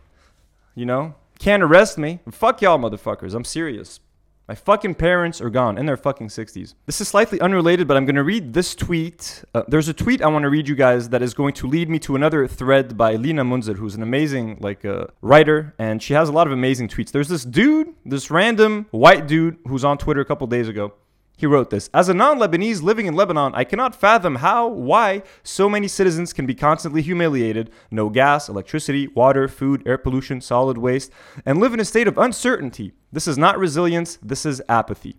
you 0.75 0.87
know, 0.87 1.15
can't 1.39 1.63
arrest 1.63 1.99
me. 1.99 2.21
Fuck 2.31 2.63
y'all 2.63 2.79
motherfuckers, 2.79 3.35
I'm 3.35 3.45
serious. 3.45 4.01
My 4.49 4.57
fucking 4.57 4.97
parents 4.97 5.41
are 5.41 5.51
gone 5.51 5.79
in 5.79 5.87
their 5.87 5.97
fucking 5.97 6.27
60s. 6.27 6.75
This 6.85 7.01
is 7.01 7.09
slightly 7.09 7.41
unrelated, 7.41 7.87
but 7.87 7.97
I'm 7.97 8.05
to 8.07 8.25
read 8.25 8.53
this 8.53 8.75
tweet. 8.75 9.45
Uh, 9.55 9.63
there's 9.69 9.89
a 9.89 9.95
tweet 9.95 10.21
I 10.21 10.27
want 10.27 10.43
to 10.43 10.51
read 10.51 10.69
you 10.69 10.75
guys 10.75 11.09
that 11.11 11.23
is 11.23 11.33
going 11.33 11.55
to 11.55 11.69
lead 11.69 11.89
me 11.89 12.01
to 12.01 12.17
another 12.17 12.49
thread 12.49 12.97
by 12.97 13.15
Lina 13.15 13.45
Mounzer, 13.45 13.75
who's 13.75 13.95
an 13.95 14.03
amazing 14.03 14.59
like 14.61 14.85
uh, 14.85 15.07
writer, 15.21 15.75
and 15.79 16.03
she 16.03 16.13
has 16.15 16.29
a 16.29 16.33
lot 16.33 16.49
of 16.49 16.53
amazing 16.53 16.89
tweets. 16.89 17.13
There's 17.13 17.29
this 17.29 17.45
dude, 17.45 17.95
this 18.05 18.31
random 18.33 18.87
white 18.91 19.29
dude 19.29 19.59
who's 19.69 19.85
on 19.85 19.97
Twitter 19.97 20.21
a 20.21 20.25
couple 20.25 20.47
days 20.49 20.69
ago. 20.69 20.93
He 21.43 21.47
wrote 21.47 21.71
this 21.71 21.91
As 21.93 22.09
a 22.09 22.15
non 22.15 22.39
Lebanese 22.39 22.83
living 22.83 23.07
in 23.07 23.17
Lebanon, 23.17 23.53
I 23.53 23.65
cannot 23.65 23.97
fathom 23.97 24.37
how, 24.37 24.69
why 24.69 25.25
so 25.43 25.69
many 25.69 25.89
citizens 25.89 26.33
can 26.33 26.47
be 26.47 26.55
constantly 26.55 27.03
humiliated, 27.03 27.69
no 27.91 28.11
gas, 28.11 28.49
electricity, 28.49 29.09
water, 29.09 29.49
food, 29.49 29.83
air 29.85 29.99
pollution, 29.99 30.41
solid 30.41 30.79
waste, 30.79 31.11
and 31.45 31.59
live 31.59 31.75
in 31.75 31.81
a 31.81 31.85
state 31.85 32.07
of 32.07 32.17
uncertainty. 32.17 32.93
This 33.11 33.27
is 33.27 33.37
not 33.37 33.59
resilience, 33.59 34.21
this 34.23 34.47
is 34.47 34.63
apathy. 34.69 35.17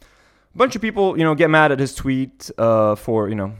A 0.00 0.56
bunch 0.56 0.74
of 0.74 0.80
people, 0.80 1.18
you 1.18 1.24
know, 1.24 1.34
get 1.34 1.50
mad 1.50 1.70
at 1.70 1.78
his 1.78 1.94
tweet 1.94 2.50
uh, 2.56 2.94
for, 2.94 3.28
you 3.28 3.34
know, 3.34 3.52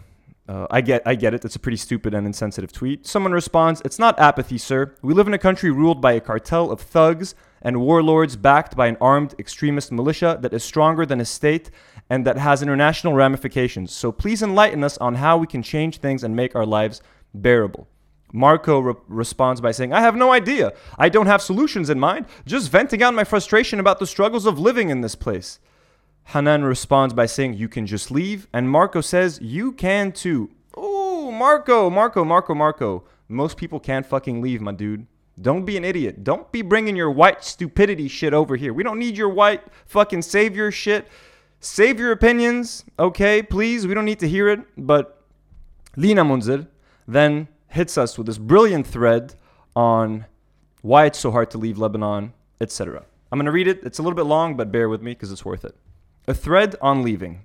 uh, 0.48 0.66
I 0.70 0.80
get, 0.80 1.02
I 1.04 1.16
get 1.16 1.34
it. 1.34 1.44
It's 1.44 1.56
a 1.56 1.58
pretty 1.58 1.76
stupid 1.76 2.14
and 2.14 2.26
insensitive 2.26 2.72
tweet. 2.72 3.06
Someone 3.06 3.32
responds, 3.32 3.82
"It's 3.84 3.98
not 3.98 4.18
apathy, 4.18 4.56
sir. 4.56 4.94
We 5.02 5.12
live 5.12 5.26
in 5.26 5.34
a 5.34 5.38
country 5.38 5.70
ruled 5.70 6.00
by 6.00 6.12
a 6.12 6.20
cartel 6.20 6.70
of 6.70 6.80
thugs 6.80 7.34
and 7.62 7.80
warlords 7.80 8.36
backed 8.36 8.76
by 8.76 8.86
an 8.86 8.96
armed 9.00 9.34
extremist 9.40 9.90
militia 9.90 10.38
that 10.40 10.52
is 10.54 10.62
stronger 10.62 11.04
than 11.04 11.20
a 11.20 11.24
state 11.24 11.70
and 12.08 12.26
that 12.26 12.38
has 12.38 12.62
international 12.62 13.14
ramifications. 13.14 13.92
So 13.92 14.12
please 14.12 14.42
enlighten 14.42 14.84
us 14.84 14.96
on 14.98 15.16
how 15.16 15.36
we 15.36 15.46
can 15.46 15.62
change 15.62 15.98
things 15.98 16.22
and 16.22 16.36
make 16.36 16.54
our 16.54 16.66
lives 16.66 17.02
bearable." 17.34 17.88
Marco 18.32 18.80
re- 18.80 18.94
responds 19.08 19.60
by 19.60 19.70
saying, 19.70 19.92
I 19.92 20.00
have 20.00 20.16
no 20.16 20.32
idea. 20.32 20.72
I 20.98 21.08
don't 21.08 21.26
have 21.26 21.40
solutions 21.40 21.88
in 21.88 22.00
mind, 22.00 22.26
just 22.44 22.70
venting 22.70 23.02
out 23.02 23.14
my 23.14 23.24
frustration 23.24 23.80
about 23.80 23.98
the 23.98 24.06
struggles 24.06 24.46
of 24.46 24.58
living 24.58 24.90
in 24.90 25.00
this 25.00 25.14
place. 25.14 25.58
Hanan 26.24 26.64
responds 26.64 27.14
by 27.14 27.26
saying, 27.26 27.54
You 27.54 27.68
can 27.68 27.86
just 27.86 28.10
leave. 28.10 28.48
And 28.52 28.68
Marco 28.68 29.00
says, 29.00 29.38
You 29.40 29.72
can 29.72 30.12
too. 30.12 30.50
Ooh, 30.76 31.30
Marco, 31.30 31.88
Marco, 31.88 32.24
Marco, 32.24 32.54
Marco. 32.54 33.04
Most 33.28 33.56
people 33.56 33.80
can't 33.80 34.06
fucking 34.06 34.42
leave, 34.42 34.60
my 34.60 34.72
dude. 34.72 35.06
Don't 35.40 35.64
be 35.64 35.76
an 35.76 35.84
idiot. 35.84 36.24
Don't 36.24 36.50
be 36.50 36.62
bringing 36.62 36.96
your 36.96 37.10
white 37.10 37.44
stupidity 37.44 38.08
shit 38.08 38.34
over 38.34 38.56
here. 38.56 38.72
We 38.72 38.82
don't 38.82 38.98
need 38.98 39.16
your 39.16 39.28
white 39.28 39.62
fucking 39.86 40.22
savior 40.22 40.70
shit. 40.70 41.06
Save 41.60 41.98
your 41.98 42.12
opinions, 42.12 42.84
okay? 42.98 43.42
Please, 43.42 43.86
we 43.86 43.94
don't 43.94 44.04
need 44.04 44.20
to 44.20 44.28
hear 44.28 44.48
it. 44.48 44.60
But 44.76 45.22
Lina 45.96 46.24
Mounzer 46.24 46.68
then 47.08 47.48
hits 47.68 47.98
us 47.98 48.16
with 48.16 48.26
this 48.26 48.38
brilliant 48.38 48.86
thread 48.86 49.34
on 49.74 50.26
why 50.82 51.06
it's 51.06 51.18
so 51.18 51.30
hard 51.30 51.50
to 51.50 51.58
leave 51.58 51.78
Lebanon, 51.78 52.32
etc. 52.60 53.04
I'm 53.30 53.38
going 53.38 53.46
to 53.46 53.52
read 53.52 53.68
it. 53.68 53.80
It's 53.82 53.98
a 53.98 54.02
little 54.02 54.16
bit 54.16 54.26
long, 54.26 54.56
but 54.56 54.70
bear 54.70 54.88
with 54.88 55.02
me 55.02 55.12
because 55.12 55.32
it's 55.32 55.44
worth 55.44 55.64
it. 55.64 55.74
A 56.28 56.34
thread 56.34 56.76
on 56.80 57.02
leaving. 57.02 57.42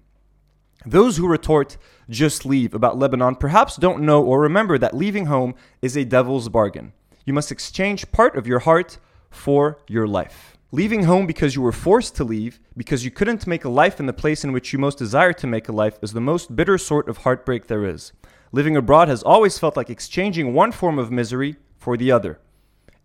Those 0.86 1.18
who 1.18 1.28
retort, 1.28 1.78
just 2.10 2.46
leave, 2.46 2.74
about 2.74 2.98
Lebanon 2.98 3.36
perhaps 3.36 3.76
don't 3.76 4.02
know 4.02 4.24
or 4.24 4.42
remember 4.42 4.78
that 4.78 4.96
leaving 4.96 5.28
home 5.28 5.54
is 5.82 5.96
a 5.96 6.04
devil's 6.06 6.50
bargain. 6.50 6.94
You 7.26 7.34
must 7.34 7.52
exchange 7.52 8.12
part 8.12 8.36
of 8.36 8.48
your 8.48 8.60
heart 8.60 8.98
for 9.30 9.80
your 9.88 10.08
life. 10.08 10.51
Leaving 10.74 11.04
home 11.04 11.28
because 11.28 11.56
you 11.56 11.62
were 11.62 11.72
forced 11.72 12.16
to 12.16 12.24
leave, 12.24 12.60
because 12.78 13.04
you 13.04 13.12
couldn't 13.12 13.46
make 13.46 13.66
a 13.66 13.70
life 13.70 14.00
in 14.00 14.06
the 14.06 14.14
place 14.14 14.44
in 14.44 14.54
which 14.54 14.72
you 14.72 14.80
most 14.80 14.98
desire 14.98 15.34
to 15.34 15.46
make 15.46 15.68
a 15.68 15.74
life, 15.74 16.00
is 16.02 16.14
the 16.14 16.22
most 16.22 16.56
bitter 16.56 16.78
sort 16.78 17.10
of 17.10 17.18
heartbreak 17.18 17.68
there 17.68 17.86
is. 17.86 18.14
Living 18.54 18.78
abroad 18.78 19.08
has 19.08 19.22
always 19.22 19.60
felt 19.60 19.76
like 19.76 19.90
exchanging 19.90 20.54
one 20.54 20.72
form 20.72 20.98
of 20.98 21.12
misery 21.12 21.58
for 21.78 21.98
the 21.98 22.12
other. 22.12 22.40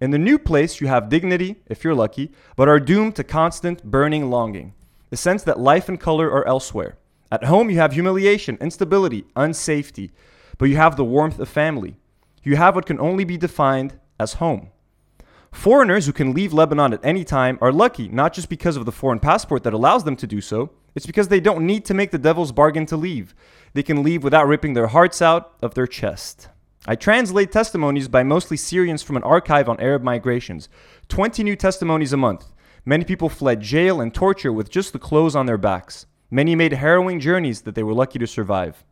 In 0.01 0.11
the 0.11 0.19
new 0.19 0.39
place, 0.39 0.81
you 0.81 0.87
have 0.87 1.09
dignity, 1.09 1.57
if 1.67 1.83
you're 1.83 1.95
lucky, 1.95 2.31
but 2.55 2.69
are 2.69 2.79
doomed 2.79 3.17
to 3.17 3.25
constant 3.25 3.83
burning 3.83 4.31
longing 4.31 4.75
the 5.11 5.17
sense 5.17 5.43
that 5.45 5.59
life 5.59 5.89
and 5.89 6.01
color 6.01 6.31
are 6.31 6.47
elsewhere. 6.47 6.99
At 7.31 7.45
home, 7.45 7.71
you 7.71 7.79
have 7.79 7.93
humiliation, 7.93 8.59
instability, 8.61 9.25
unsafety, 9.37 10.11
but 10.59 10.67
you 10.67 10.77
have 10.77 10.97
the 10.97 11.05
warmth 11.05 11.39
of 11.39 11.49
family. 11.49 11.97
You 12.43 12.57
have 12.57 12.75
what 12.75 12.87
can 12.87 13.01
only 13.01 13.25
be 13.25 13.37
defined 13.37 13.99
as 14.19 14.35
home. 14.35 14.71
Foreigners 15.57 16.07
who 16.07 16.13
can 16.13 16.33
leave 16.33 16.53
Lebanon 16.53 16.93
at 16.93 17.05
any 17.05 17.25
time 17.25 17.59
are 17.61 17.73
lucky, 17.73 18.09
not 18.09 18.33
just 18.33 18.49
because 18.49 18.77
of 18.77 18.85
the 18.85 18.93
foreign 18.93 19.19
passport 19.19 19.65
that 19.65 19.73
allows 19.73 20.05
them 20.05 20.15
to 20.17 20.27
do 20.27 20.41
so, 20.41 20.71
it's 20.95 21.07
because 21.07 21.27
they 21.27 21.41
don't 21.41 21.67
need 21.67 21.85
to 21.87 21.95
make 21.95 22.13
the 22.13 22.19
devil's 22.19 22.53
bargain 22.53 22.87
to 22.87 22.97
leave. 22.97 23.35
They 23.73 23.83
can 23.83 24.05
leave 24.05 24.23
without 24.23 24.47
ripping 24.47 24.75
their 24.75 24.87
hearts 24.89 25.21
out 25.21 25.55
of 25.63 25.75
their 25.75 25.89
chest. 25.89 26.51
I 26.87 26.95
translate 26.95 27.51
testimonies 27.51 28.07
by 28.07 28.23
mostly 28.23 28.57
Syrians 28.57 29.03
from 29.03 29.17
an 29.17 29.25
archive 29.25 29.69
on 29.69 29.81
Arab 29.81 30.03
migrations. 30.03 30.69
20 31.09 31.43
new 31.43 31.57
testimonies 31.57 32.13
a 32.13 32.19
month. 32.19 32.53
Many 32.85 33.05
people 33.05 33.31
fled 33.31 33.61
jail 33.61 34.01
and 34.01 34.15
torture 34.15 34.53
with 34.53 34.71
just 34.71 34.93
the 34.93 35.01
clothes 35.01 35.35
on 35.35 35.47
their 35.47 35.59
backs. 35.59 36.07
Many 36.31 36.55
made 36.55 36.75
harrowing 36.75 37.19
journeys 37.19 37.63
that 37.63 37.75
they 37.75 37.83
were 37.83 37.95
lucky 37.95 38.21
to 38.21 38.27
survive. 38.27 38.85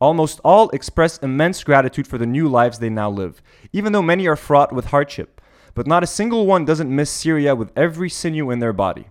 Almost 0.00 0.40
all 0.44 0.70
express 0.70 1.18
immense 1.18 1.62
gratitude 1.64 2.06
for 2.06 2.18
the 2.18 2.24
new 2.24 2.48
lives 2.48 2.78
they 2.78 2.88
now 2.88 3.10
live, 3.10 3.42
even 3.72 3.92
though 3.92 4.00
many 4.00 4.26
are 4.28 4.36
fraught 4.36 4.72
with 4.72 4.86
hardship. 4.86 5.33
But 5.74 5.88
not 5.88 6.04
a 6.04 6.06
single 6.06 6.46
one 6.46 6.64
doesn't 6.64 6.94
miss 6.94 7.10
Syria 7.10 7.56
with 7.56 7.72
every 7.76 8.08
sinew 8.08 8.50
in 8.50 8.60
their 8.60 8.72
body. 8.72 9.08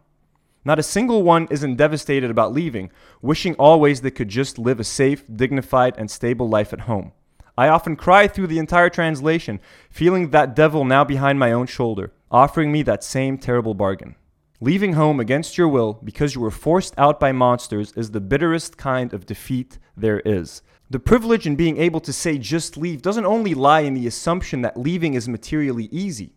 Not 0.66 0.80
a 0.80 0.84
single 0.84 1.22
one 1.22 1.48
isn't 1.52 1.76
devastated 1.76 2.32
about 2.32 2.54
leaving, 2.54 2.90
wishing 3.22 3.54
always 3.56 4.00
they 4.00 4.12
could 4.12 4.30
just 4.30 4.58
live 4.58 4.80
a 4.80 4.86
safe, 4.86 5.26
dignified, 5.34 5.96
and 5.98 6.10
stable 6.10 6.48
life 6.48 6.72
at 6.72 6.82
home. 6.82 7.12
I 7.58 7.68
often 7.68 7.98
cry 7.98 8.28
through 8.28 8.48
the 8.48 8.60
entire 8.60 8.90
translation, 8.90 9.60
feeling 9.90 10.30
that 10.30 10.56
devil 10.56 10.86
now 10.86 11.04
behind 11.04 11.38
my 11.38 11.52
own 11.52 11.68
shoulder, 11.68 12.14
offering 12.32 12.72
me 12.72 12.82
that 12.84 13.04
same 13.04 13.38
terrible 13.38 13.74
bargain. 13.74 14.16
Leaving 14.62 14.94
home 14.94 15.20
against 15.20 15.58
your 15.58 15.68
will 15.68 16.00
because 16.02 16.34
you 16.34 16.40
were 16.40 16.50
forced 16.50 16.98
out 16.98 17.20
by 17.20 17.34
monsters 17.34 17.92
is 17.98 18.12
the 18.12 18.22
bitterest 18.22 18.78
kind 18.78 19.14
of 19.14 19.26
defeat 19.26 19.78
there 19.98 20.22
is. 20.22 20.62
The 20.90 21.00
privilege 21.00 21.46
in 21.46 21.58
being 21.58 21.78
able 21.78 22.00
to 22.00 22.14
say 22.14 22.38
just 22.38 22.78
leave 22.78 23.02
doesn't 23.02 23.26
only 23.26 23.54
lie 23.54 23.82
in 23.82 23.94
the 23.94 24.08
assumption 24.08 24.62
that 24.62 24.80
leaving 24.80 25.14
is 25.14 25.28
materially 25.28 25.90
easy, 25.92 26.32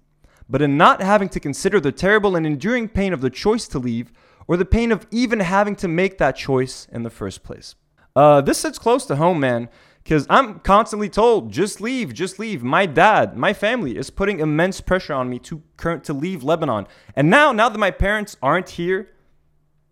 but 0.48 0.62
in 0.62 0.76
not 0.76 1.02
having 1.02 1.28
to 1.30 1.40
consider 1.40 1.80
the 1.80 1.92
terrible 1.92 2.36
and 2.36 2.46
enduring 2.46 2.88
pain 2.88 3.12
of 3.12 3.20
the 3.20 3.30
choice 3.30 3.66
to 3.68 3.78
leave 3.78 4.12
or 4.46 4.56
the 4.56 4.64
pain 4.64 4.92
of 4.92 5.06
even 5.10 5.40
having 5.40 5.74
to 5.76 5.88
make 5.88 6.18
that 6.18 6.36
choice 6.36 6.86
in 6.92 7.02
the 7.02 7.10
first 7.10 7.42
place. 7.42 7.74
Uh, 8.14 8.40
this 8.40 8.58
sits 8.58 8.78
close 8.78 9.04
to 9.06 9.16
home, 9.16 9.40
man, 9.40 9.68
because 10.02 10.26
I'm 10.30 10.60
constantly 10.60 11.08
told, 11.08 11.50
just 11.50 11.80
leave, 11.80 12.14
just 12.14 12.38
leave. 12.38 12.62
My 12.62 12.86
dad, 12.86 13.36
my 13.36 13.52
family 13.52 13.96
is 13.96 14.08
putting 14.08 14.40
immense 14.40 14.80
pressure 14.80 15.14
on 15.14 15.28
me 15.28 15.38
to 15.40 15.62
to 16.04 16.12
leave 16.12 16.44
Lebanon. 16.44 16.86
And 17.14 17.28
now, 17.28 17.52
now 17.52 17.68
that 17.68 17.78
my 17.78 17.90
parents 17.90 18.36
aren't 18.40 18.70
here, 18.70 19.10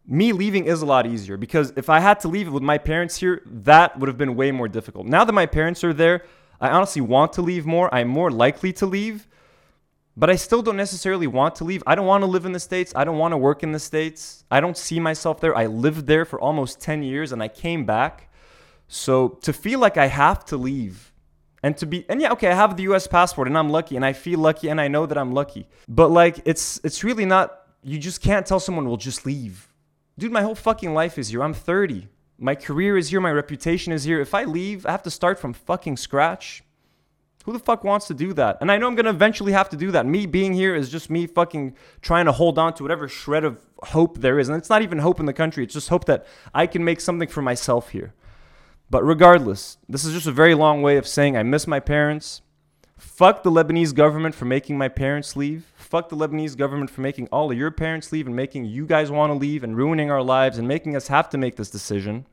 me 0.06 0.32
leaving 0.32 0.66
is 0.66 0.82
a 0.82 0.86
lot 0.86 1.06
easier 1.06 1.36
because 1.36 1.72
if 1.76 1.88
I 1.88 1.98
had 2.00 2.20
to 2.20 2.28
leave 2.28 2.52
with 2.52 2.62
my 2.62 2.78
parents 2.78 3.16
here, 3.16 3.42
that 3.44 3.98
would 3.98 4.08
have 4.08 4.18
been 4.18 4.36
way 4.36 4.52
more 4.52 4.68
difficult. 4.68 5.06
Now 5.06 5.24
that 5.24 5.32
my 5.32 5.46
parents 5.46 5.82
are 5.82 5.92
there, 5.92 6.24
I 6.60 6.70
honestly 6.70 7.02
want 7.02 7.32
to 7.34 7.42
leave 7.42 7.66
more. 7.66 7.92
I'm 7.94 8.08
more 8.08 8.30
likely 8.30 8.72
to 8.74 8.86
leave, 8.86 9.26
but 10.16 10.30
I 10.30 10.36
still 10.36 10.62
don't 10.62 10.76
necessarily 10.76 11.26
want 11.26 11.56
to 11.56 11.64
leave. 11.64 11.82
I 11.86 11.94
don't 11.94 12.06
want 12.06 12.22
to 12.22 12.26
live 12.26 12.44
in 12.46 12.52
the 12.52 12.60
States. 12.60 12.92
I 12.94 13.04
don't 13.04 13.18
want 13.18 13.32
to 13.32 13.38
work 13.38 13.62
in 13.62 13.72
the 13.72 13.78
States. 13.80 14.44
I 14.50 14.60
don't 14.60 14.76
see 14.76 15.00
myself 15.00 15.40
there. 15.40 15.56
I 15.56 15.66
lived 15.66 16.06
there 16.06 16.24
for 16.24 16.40
almost 16.40 16.80
10 16.80 17.02
years 17.02 17.32
and 17.32 17.42
I 17.42 17.48
came 17.48 17.84
back. 17.84 18.30
So 18.86 19.28
to 19.42 19.52
feel 19.52 19.80
like 19.80 19.96
I 19.96 20.06
have 20.06 20.44
to 20.46 20.56
leave 20.56 21.12
And 21.64 21.74
to 21.78 21.86
be 21.86 22.04
and 22.10 22.20
yeah, 22.20 22.32
okay, 22.32 22.48
I 22.48 22.54
have 22.54 22.76
the 22.76 22.82
US 22.92 23.06
passport 23.06 23.48
and 23.48 23.56
I'm 23.56 23.70
lucky 23.70 23.96
and 23.96 24.04
I 24.04 24.12
feel 24.12 24.38
lucky 24.38 24.68
and 24.68 24.78
I 24.78 24.88
know 24.88 25.06
that 25.06 25.16
I'm 25.16 25.32
lucky. 25.32 25.66
But 25.88 26.10
like 26.10 26.42
it's 26.44 26.78
it's 26.84 27.02
really 27.02 27.24
not 27.24 27.46
you 27.82 27.98
just 27.98 28.20
can't 28.20 28.44
tell 28.46 28.60
someone 28.60 28.86
will 28.86 28.98
just 28.98 29.24
leave. 29.24 29.72
Dude, 30.18 30.30
my 30.30 30.42
whole 30.42 30.54
fucking 30.54 30.92
life 30.92 31.18
is 31.18 31.28
here. 31.30 31.42
I'm 31.42 31.54
30. 31.54 32.06
My 32.38 32.54
career 32.54 32.98
is 32.98 33.08
here, 33.08 33.20
my 33.20 33.32
reputation 33.32 33.92
is 33.94 34.04
here. 34.04 34.20
If 34.20 34.34
I 34.34 34.44
leave, 34.44 34.84
I 34.84 34.90
have 34.90 35.02
to 35.04 35.10
start 35.10 35.38
from 35.38 35.54
fucking 35.54 35.96
scratch. 35.96 36.62
Who 37.44 37.52
the 37.52 37.58
fuck 37.58 37.84
wants 37.84 38.06
to 38.06 38.14
do 38.14 38.32
that? 38.34 38.58
And 38.60 38.72
I 38.72 38.78
know 38.78 38.86
I'm 38.86 38.94
gonna 38.94 39.10
eventually 39.10 39.52
have 39.52 39.68
to 39.70 39.76
do 39.76 39.90
that. 39.90 40.06
Me 40.06 40.24
being 40.24 40.54
here 40.54 40.74
is 40.74 40.88
just 40.88 41.10
me 41.10 41.26
fucking 41.26 41.76
trying 42.00 42.24
to 42.24 42.32
hold 42.32 42.58
on 42.58 42.72
to 42.74 42.82
whatever 42.82 43.06
shred 43.06 43.44
of 43.44 43.62
hope 43.82 44.18
there 44.18 44.38
is. 44.38 44.48
And 44.48 44.56
it's 44.56 44.70
not 44.70 44.82
even 44.82 44.98
hope 44.98 45.20
in 45.20 45.26
the 45.26 45.32
country, 45.32 45.62
it's 45.62 45.74
just 45.74 45.90
hope 45.90 46.06
that 46.06 46.26
I 46.54 46.66
can 46.66 46.84
make 46.84 47.00
something 47.00 47.28
for 47.28 47.42
myself 47.42 47.90
here. 47.90 48.14
But 48.88 49.04
regardless, 49.04 49.76
this 49.88 50.04
is 50.04 50.14
just 50.14 50.26
a 50.26 50.32
very 50.32 50.54
long 50.54 50.80
way 50.80 50.96
of 50.96 51.06
saying 51.06 51.36
I 51.36 51.42
miss 51.42 51.66
my 51.66 51.80
parents. 51.80 52.40
Fuck 52.96 53.42
the 53.42 53.50
Lebanese 53.50 53.94
government 53.94 54.34
for 54.34 54.46
making 54.46 54.78
my 54.78 54.88
parents 54.88 55.36
leave. 55.36 55.70
Fuck 55.76 56.08
the 56.08 56.16
Lebanese 56.16 56.56
government 56.56 56.90
for 56.90 57.02
making 57.02 57.28
all 57.28 57.50
of 57.50 57.58
your 57.58 57.70
parents 57.70 58.10
leave 58.10 58.26
and 58.26 58.34
making 58.34 58.64
you 58.64 58.86
guys 58.86 59.10
want 59.10 59.30
to 59.30 59.34
leave 59.38 59.62
and 59.64 59.76
ruining 59.76 60.10
our 60.10 60.22
lives 60.22 60.56
and 60.56 60.66
making 60.66 60.96
us 60.96 61.08
have 61.08 61.28
to 61.30 61.38
make 61.38 61.56
this 61.56 61.70
decision. 61.70 62.24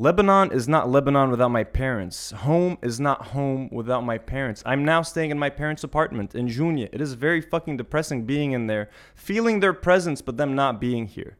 Lebanon 0.00 0.50
is 0.50 0.66
not 0.66 0.88
Lebanon 0.88 1.30
without 1.30 1.50
my 1.50 1.62
parents. 1.62 2.30
Home 2.30 2.78
is 2.82 2.98
not 2.98 3.26
home 3.26 3.68
without 3.70 4.02
my 4.02 4.16
parents. 4.16 4.62
I'm 4.64 4.82
now 4.82 5.02
staying 5.02 5.30
in 5.30 5.38
my 5.38 5.50
parents' 5.50 5.84
apartment 5.84 6.34
in 6.34 6.48
Jounieh. 6.48 6.88
It 6.90 7.02
is 7.02 7.12
very 7.12 7.42
fucking 7.42 7.76
depressing 7.76 8.24
being 8.24 8.52
in 8.52 8.66
there, 8.66 8.88
feeling 9.14 9.60
their 9.60 9.74
presence, 9.74 10.22
but 10.22 10.38
them 10.38 10.54
not 10.54 10.80
being 10.80 11.06
here. 11.06 11.36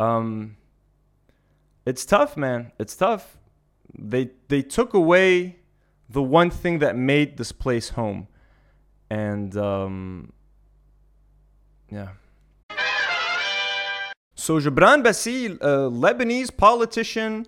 Um, 0.00 0.56
it's 1.86 2.04
tough, 2.04 2.36
man. 2.36 2.72
It's 2.80 2.96
tough 2.96 3.38
they 3.98 4.30
they 4.48 4.62
took 4.62 4.94
away 4.94 5.56
the 6.08 6.22
one 6.22 6.50
thing 6.50 6.80
that 6.80 6.96
made 6.96 7.36
this 7.36 7.52
place 7.52 7.90
home, 7.90 8.28
and 9.10 9.56
um, 9.56 10.32
yeah. 11.90 12.08
So 14.34 14.58
Gebran 14.60 15.02
Bassil, 15.02 15.56
a 15.60 15.90
Lebanese 15.90 16.54
politician, 16.54 17.46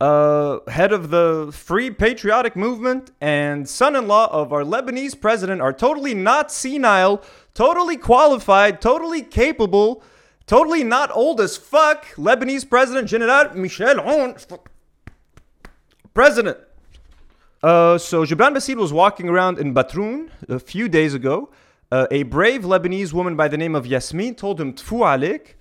uh, 0.00 0.60
head 0.68 0.92
of 0.92 1.10
the 1.10 1.50
Free 1.52 1.90
Patriotic 1.90 2.56
Movement, 2.56 3.10
and 3.20 3.68
son-in-law 3.68 4.28
of 4.32 4.52
our 4.52 4.62
Lebanese 4.62 5.20
president, 5.20 5.60
are 5.60 5.72
totally 5.72 6.14
not 6.14 6.50
senile, 6.50 7.22
totally 7.54 7.96
qualified, 7.96 8.80
totally 8.80 9.22
capable, 9.22 10.02
totally 10.46 10.82
not 10.82 11.10
old 11.14 11.40
as 11.40 11.56
fuck. 11.56 12.06
Lebanese 12.16 12.68
President 12.68 13.08
General 13.08 13.54
Michel 13.54 13.96
Aoun 13.96 14.58
President. 16.14 16.56
Uh, 17.62 17.98
so 17.98 18.24
Gebran 18.24 18.54
Bassil 18.54 18.76
was 18.76 18.92
walking 18.92 19.28
around 19.28 19.58
in 19.58 19.74
Batroun 19.74 20.30
a 20.48 20.58
few 20.58 20.88
days 20.88 21.12
ago. 21.12 21.50
Uh, 21.92 22.06
a 22.10 22.22
brave 22.22 22.62
Lebanese 22.62 23.12
woman 23.12 23.36
by 23.36 23.48
the 23.48 23.58
name 23.58 23.74
of 23.74 23.86
Yasmin 23.86 24.34
told 24.34 24.60
him 24.60 24.72
Tfu 24.72 25.00
alik. 25.00 25.56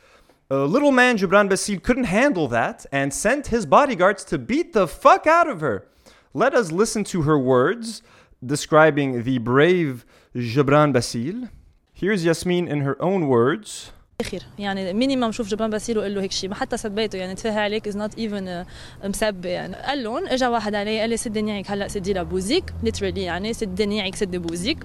Uh, 0.51 0.65
little 0.67 0.93
man 0.93 1.17
Gebran 1.17 1.49
Bassil 1.49 1.83
couldn't 1.83 2.05
handle 2.05 2.47
that 2.49 2.85
and 2.93 3.13
sent 3.13 3.47
his 3.49 3.65
bodyguards 3.65 4.25
to 4.25 4.39
beat 4.39 4.73
the 4.73 4.87
fuck 4.87 5.27
out 5.27 5.49
of 5.49 5.61
her. 5.61 5.87
Let 6.35 6.55
us 6.55 6.71
listen 6.71 7.03
to 7.05 7.23
her 7.23 7.39
words 7.39 8.03
describing 8.45 9.23
the 9.23 9.39
brave 9.39 10.05
Gebran 10.37 10.93
Bassil. 10.93 11.49
Here's 11.93 12.25
Yasmin 12.25 12.69
in 12.69 12.81
her 12.83 12.97
own 13.01 13.29
words. 13.29 13.93
اخر 14.21 14.43
يعني 14.59 14.93
مينيمم 14.93 15.33
شوف 15.33 15.49
جبران 15.49 15.71
باسيل 15.71 15.99
وقال 15.99 16.15
له 16.15 16.23
هيك 16.23 16.33
شيء 16.33 16.51
ما 16.51 16.55
حتى 16.55 16.77
سبيته 16.77 17.17
يعني 17.17 17.35
تفاهى 17.35 17.61
عليك 17.61 17.89
از 17.89 17.97
نوت 17.97 18.19
ايفن 18.19 18.65
مسبه 19.05 19.49
يعني 19.49 19.77
قال 19.77 20.05
لهم 20.05 20.27
اجى 20.27 20.47
واحد 20.47 20.75
علي 20.75 21.01
قال 21.01 21.11
لي 21.11 21.17
سد 21.17 21.39
نيعك 21.39 21.71
هلا 21.71 21.89
سدي 21.89 22.13
لها 22.13 22.23
بوزيك 22.23 22.65
ليترلي 22.83 23.23
يعني 23.23 23.53
سد 23.53 23.83
نيعك 23.83 24.15
سد 24.15 24.37
بوزيك 24.37 24.79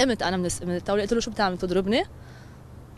قمت 0.00 0.22
انا 0.22 0.36
من 0.36 0.48
من 0.62 0.76
الطاوله 0.76 1.02
قلت 1.02 1.12
له 1.12 1.20
شو 1.20 1.30
بتعمل 1.30 1.58
تضربني 1.58 2.04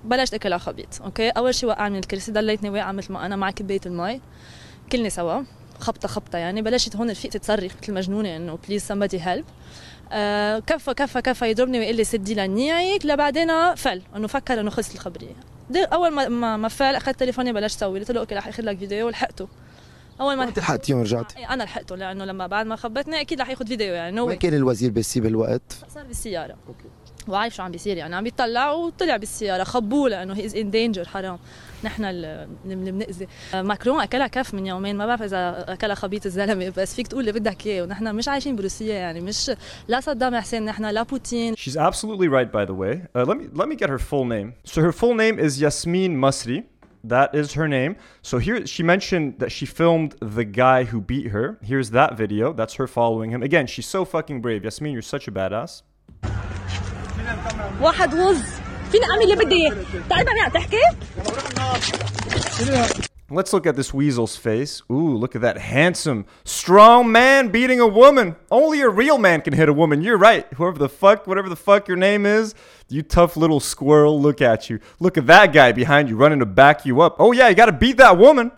بلشت 0.04 0.34
اكلها 0.34 0.58
خبيط 0.58 1.02
أوكي؟ 1.02 1.30
أول 1.30 1.56
شيء 1.56 1.70
وقع 1.70 1.90
من 1.90 2.00
الكرسي 2.00 2.32
ضليتني 2.32 2.70
واقعه 2.70 2.92
مثل 2.92 3.14
ما 3.14 3.26
أنا 3.26 3.36
مع 3.36 3.52
كباية 3.52 3.82
المي. 3.86 4.22
كلني 4.92 5.10
سوا 5.10 5.44
خبطة 5.80 6.08
خبطة 6.08 6.38
يعني 6.38 6.62
بلشت 6.62 6.96
هون 6.96 7.12
رفيقتي 7.12 7.40
تصرخ 7.40 7.72
مثل 7.84 7.94
مجنونة 7.94 8.36
إنه 8.36 8.60
بليز 8.68 8.92
somebody 8.92 9.16
هيلب 9.16 9.46
آه 10.12 10.60
كفى 10.60 10.94
كفى 10.94 11.22
كفى 11.22 11.50
يضربني 11.50 11.80
ويقول 11.80 11.96
لي 11.96 12.04
سدي 12.04 12.36
لنيعك 12.36 13.06
لبعدين 13.06 13.76
فل 13.76 14.02
إنه 14.16 14.28
فكر 14.28 14.60
إنه 14.60 14.70
خلص 14.70 14.94
الخبرية. 14.94 15.36
أول 15.76 16.10
ما 16.10 16.28
ما, 16.28 16.58
ما 16.58 16.68
فال 16.68 16.96
أخذت 16.96 17.20
تليفوني 17.20 17.54
بلشت 17.54 17.78
أسوي 17.78 18.00
قلت 18.00 18.12
له 18.12 18.20
أوكي 18.20 18.36
رح 18.36 18.48
اخذ 18.48 18.64
لك 18.64 18.78
فيديو 18.78 19.08
ولحقته 19.08 19.48
أول 20.22 20.36
ما 20.36 20.44
أنت 20.44 20.60
لحقتيه 20.60 20.96
ورجعتي 20.96 21.46
أنا 21.46 21.64
لحقته 21.64 21.96
لأنه 21.96 22.26
لما 22.26 22.48
بعد 22.48 22.66
ما 22.66 22.76
خبطني 22.76 23.22
أكيد 23.22 23.42
رح 23.42 23.50
ياخذ 23.50 23.68
فيديو 23.68 23.94
يعني. 23.94 24.22
وين 24.22 24.38
كان 24.38 24.54
الوزير 24.54 24.92
بسي 24.92 25.20
بالوقت؟ 25.20 25.62
صار 25.94 26.04
بالسيارة. 26.04 26.56
أوكي. 26.68 26.90
وعارف 27.29 27.55
شو 27.55 27.63
عم 27.63 27.71
بيصير 27.71 27.97
يعني 27.97 28.17
عم 28.17 28.25
بيطلع 28.25 28.71
وطلع 28.73 29.17
بالسياره 29.17 29.65
خبوه 29.65 30.09
لانه 30.09 30.35
هي 30.35 30.45
از 30.47 30.57
ان 30.57 30.71
دينجر 30.71 31.09
حرام 31.09 31.39
نحن 31.85 32.05
اللي 32.05 32.49
بنأذي 32.65 33.29
ماكرون 33.55 34.01
اكلها 34.01 34.27
كف 34.27 34.55
من 34.55 34.67
يومين 34.67 34.97
ما 34.97 35.07
بعرف 35.07 35.23
اذا 35.23 35.65
اكلها 35.69 35.95
خبيط 35.95 36.27
الزلمه 36.27 36.73
بس 36.77 36.95
فيك 36.95 37.07
تقول 37.09 37.21
اللي 37.29 37.41
بدك 37.41 37.67
اياه 37.67 37.83
ونحن 37.83 38.15
مش 38.15 38.29
عايشين 38.29 38.57
بروسيا 38.57 38.95
يعني 38.95 39.21
مش 39.21 39.51
لا 39.89 40.01
صدام 40.01 40.37
حسين 40.37 40.65
نحن 40.65 40.85
لا 40.85 41.03
بوتين 41.03 41.55
She's 41.55 41.77
absolutely 41.77 42.29
right 42.29 42.53
by 42.53 42.65
the 42.65 42.75
way. 42.75 43.03
Uh, 43.15 43.25
let 43.25 43.37
me 43.39 43.45
let 43.61 43.69
me 43.69 43.77
get 43.77 43.89
her 43.89 43.99
full 43.99 44.25
name. 44.25 44.49
So 44.65 44.81
her 44.83 44.93
full 44.93 45.15
name 45.15 45.39
is 45.47 45.61
Yasmin 45.61 46.13
Masri. 46.25 46.59
That 47.15 47.31
is 47.35 47.49
her 47.61 47.69
name. 47.79 47.93
So 48.31 48.35
here 48.47 48.59
she 48.75 48.83
mentioned 48.95 49.29
that 49.41 49.51
she 49.57 49.67
filmed 49.81 50.11
the 50.39 50.47
guy 50.63 50.81
who 50.91 50.99
beat 51.13 51.29
her. 51.37 51.47
Here's 51.71 51.91
that 51.99 52.11
video. 52.23 52.53
That's 52.59 52.75
her 52.81 52.87
following 52.99 53.31
him. 53.35 53.41
Again, 53.43 53.67
she's 53.73 53.89
so 53.97 54.01
fucking 54.15 54.39
brave. 54.45 54.61
Yasmin, 54.67 54.93
you're 54.97 55.11
such 55.17 55.27
a 55.31 55.33
badass. 55.41 55.73
واحد 57.81 58.15
غز 58.15 58.43
فيني 58.93 59.05
اعمل 59.11 59.23
اللي 59.23 59.45
بدي 59.45 59.55
اياه 59.55 59.77
بتعرف 60.07 60.29
عم 60.29 60.51
تحكي 60.51 60.77
Let's 63.31 63.55
look 63.55 63.67
at 63.67 63.77
this 63.77 63.95
weasel's 63.95 64.37
face. 64.37 64.83
Ooh, 64.91 65.17
look 65.17 65.35
at 65.35 65.41
that 65.41 65.57
handsome, 65.57 66.27
strong 66.45 67.11
man 67.11 67.49
beating 67.49 67.81
a 67.81 67.87
woman. 67.87 68.37
Only 68.51 68.83
a 68.83 68.91
real 68.91 69.17
man 69.17 69.41
can 69.41 69.55
hit 69.55 69.71
a 69.71 69.73
woman. 69.73 70.03
You're 70.03 70.19
right. 70.19 70.47
Whoever 70.57 70.79
the 70.79 70.91
fuck, 70.91 71.27
whatever 71.27 71.49
the 71.49 71.57
fuck 71.57 71.89
your 71.89 71.97
name 71.97 72.27
is, 72.27 72.55
you 72.91 73.01
tough 73.03 73.35
little 73.35 73.59
squirrel, 73.59 74.21
look 74.21 74.43
at 74.43 74.69
you. 74.69 74.81
Look 75.01 75.17
at 75.17 75.27
that 75.29 75.55
guy 75.55 75.73
behind 75.73 76.11
you 76.11 76.17
running 76.17 76.41
to 76.41 76.47
back 76.47 76.85
you 76.85 77.01
up. 77.01 77.17
Oh, 77.19 77.33
yeah, 77.33 77.49
you 77.49 77.55
gotta 77.55 77.73
beat 77.73 77.97
that 77.97 78.19
woman. 78.19 78.53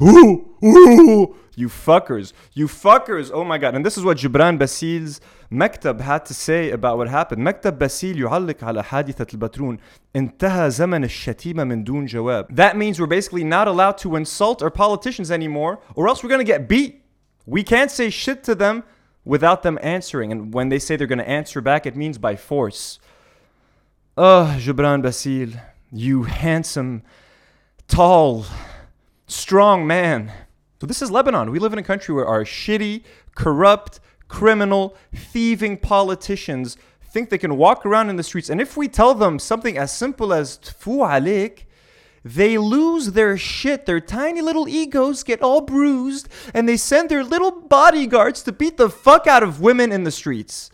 Ooh, 0.00 0.48
ooh, 0.62 1.34
you 1.54 1.68
fuckers, 1.68 2.32
you 2.54 2.66
fuckers. 2.66 3.30
Oh 3.32 3.44
my 3.44 3.58
god. 3.58 3.74
And 3.74 3.84
this 3.84 3.96
is 3.98 4.04
what 4.04 4.18
Gebran 4.18 4.58
Bassil's 4.58 5.20
مكتب 5.50 6.00
had 6.00 6.24
to 6.26 6.34
say 6.34 6.70
about 6.70 6.98
what 6.98 7.08
happened. 7.08 7.42
مكتب 7.42 7.78
باسيل 7.78 8.18
يعلق 8.20 8.64
على 8.64 8.84
حادثة 8.84 9.26
البترون. 9.34 9.78
انتهى 10.16 10.70
زمن 10.70 11.04
الشتيمة 11.04 11.64
من 11.64 11.84
دون 11.84 12.06
جواب. 12.06 12.54
That 12.54 12.76
means 12.76 13.00
we're 13.00 13.06
basically 13.06 13.44
not 13.44 13.68
allowed 13.68 13.98
to 13.98 14.16
insult 14.16 14.62
our 14.62 14.70
politicians 14.70 15.30
anymore 15.30 15.80
or 15.94 16.08
else 16.08 16.22
we're 16.22 16.30
gonna 16.30 16.44
get 16.44 16.68
beat. 16.68 17.02
We 17.46 17.62
can't 17.62 17.90
say 17.90 18.10
shit 18.10 18.44
to 18.44 18.54
them 18.54 18.84
without 19.24 19.62
them 19.62 19.78
answering. 19.82 20.32
And 20.32 20.52
when 20.54 20.68
they 20.68 20.78
say 20.78 20.96
they're 20.96 21.06
gonna 21.06 21.22
answer 21.22 21.60
back, 21.60 21.86
it 21.86 21.96
means 21.96 22.18
by 22.18 22.36
force. 22.36 22.98
Ugh, 24.16 24.58
Gebran 24.58 25.02
Bassil, 25.02 25.60
you 25.92 26.24
handsome, 26.24 27.02
tall, 27.86 28.44
strong 29.26 29.86
man. 29.86 30.32
So 30.83 30.87
this 30.87 31.01
is 31.01 31.09
Lebanon. 31.09 31.49
We 31.49 31.59
live 31.59 31.71
in 31.71 31.79
a 31.79 31.83
country 31.83 32.13
where 32.13 32.25
our 32.25 32.43
shitty, 32.43 33.05
corrupt, 33.35 34.01
criminal, 34.27 34.97
thieving 35.15 35.77
politicians 35.77 36.75
think 37.01 37.29
they 37.29 37.37
can 37.37 37.55
walk 37.55 37.85
around 37.85 38.09
in 38.09 38.17
the 38.17 38.21
streets. 38.21 38.49
And 38.49 38.59
if 38.59 38.75
we 38.75 38.89
tell 38.89 39.13
them 39.13 39.39
something 39.39 39.77
as 39.77 39.95
simple 39.95 40.33
as 40.33 40.57
tfu 40.57 40.97
alik, 40.97 41.59
they 42.25 42.57
lose 42.57 43.13
their 43.13 43.37
shit. 43.37 43.85
Their 43.85 44.01
tiny 44.01 44.41
little 44.41 44.67
egos 44.67 45.23
get 45.23 45.41
all 45.41 45.61
bruised, 45.61 46.27
and 46.53 46.67
they 46.67 46.75
send 46.75 47.07
their 47.07 47.23
little 47.23 47.51
bodyguards 47.51 48.43
to 48.43 48.51
beat 48.51 48.75
the 48.75 48.89
fuck 48.89 49.25
out 49.25 49.41
of 49.41 49.61
women 49.61 49.93
in 49.93 50.03
the 50.03 50.11
streets. 50.11 50.69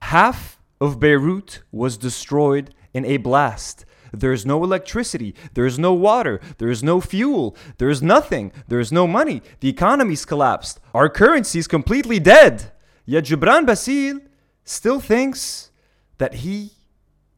Half 0.00 0.58
of 0.80 0.98
Beirut 0.98 1.60
was 1.70 1.98
destroyed 1.98 2.74
in 2.94 3.04
a 3.04 3.18
blast. 3.18 3.84
There's 4.12 4.46
no 4.46 4.62
electricity. 4.64 5.34
There's 5.54 5.78
no 5.78 5.92
water. 5.92 6.40
There's 6.58 6.82
no 6.82 7.00
fuel. 7.00 7.56
There's 7.78 8.02
nothing. 8.02 8.52
There's 8.68 8.92
no 8.92 9.06
money. 9.06 9.42
The 9.60 9.68
economy's 9.68 10.24
collapsed. 10.24 10.80
Our 10.94 11.08
currency's 11.08 11.68
completely 11.68 12.18
dead. 12.18 12.72
Yet 13.06 13.24
Gebran 13.24 13.66
Bassil 13.66 14.20
still 14.64 15.00
thinks 15.00 15.70
that 16.18 16.34
he 16.34 16.72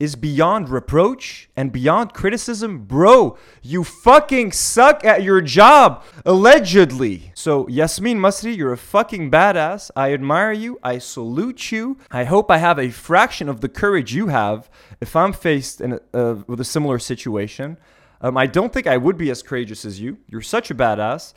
is 0.03 0.17
beyond 0.17 0.69
reproach 0.69 1.49
and 1.57 1.71
beyond 1.71 2.13
criticism. 2.13 2.87
Bro, 2.87 3.39
you 3.63 3.85
fucking 3.85 4.51
suck 4.51 5.05
at 5.05 5.23
your 5.23 5.41
job, 5.41 6.03
allegedly. 6.27 7.31
So, 7.35 7.69
Yasmin 7.69 8.19
Masri, 8.19 8.57
you're 8.57 8.73
a 8.73 8.77
fucking 8.77 9.31
badass. 9.31 9.93
I 9.95 10.13
admire 10.13 10.51
you. 10.51 10.81
I 10.83 10.99
salute 10.99 11.71
you. 11.71 11.99
I 12.11 12.25
hope 12.25 12.51
I 12.51 12.59
have 12.59 12.81
a 12.81 12.91
fraction 12.91 13.49
of 13.49 13.61
the 13.61 13.69
courage 13.69 14.13
you 14.13 14.27
have 14.27 14.69
if 15.01 15.15
I'm 15.15 15.33
faced 15.33 15.81
in 15.81 15.93
a, 15.93 16.01
uh, 16.13 16.43
with 16.49 16.61
a 16.61 16.65
similar 16.65 16.99
situation. 16.99 17.79
Um, 18.21 18.37
I 18.37 18.47
don't 18.49 18.73
think 18.73 18.89
I 18.89 18.97
would 18.97 19.17
be 19.17 19.31
as 19.31 19.41
courageous 19.41 19.85
as 19.85 20.01
you. 20.01 20.19
You're 20.27 20.41
such 20.43 20.69
a 20.73 20.75
badass. 20.75 21.33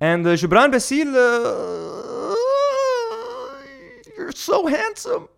And 0.00 0.26
uh, 0.26 0.36
Bassil, 0.36 1.12
uh, 1.14 2.34
you're 4.16 4.32
so 4.32 4.66
handsome. 4.68 5.28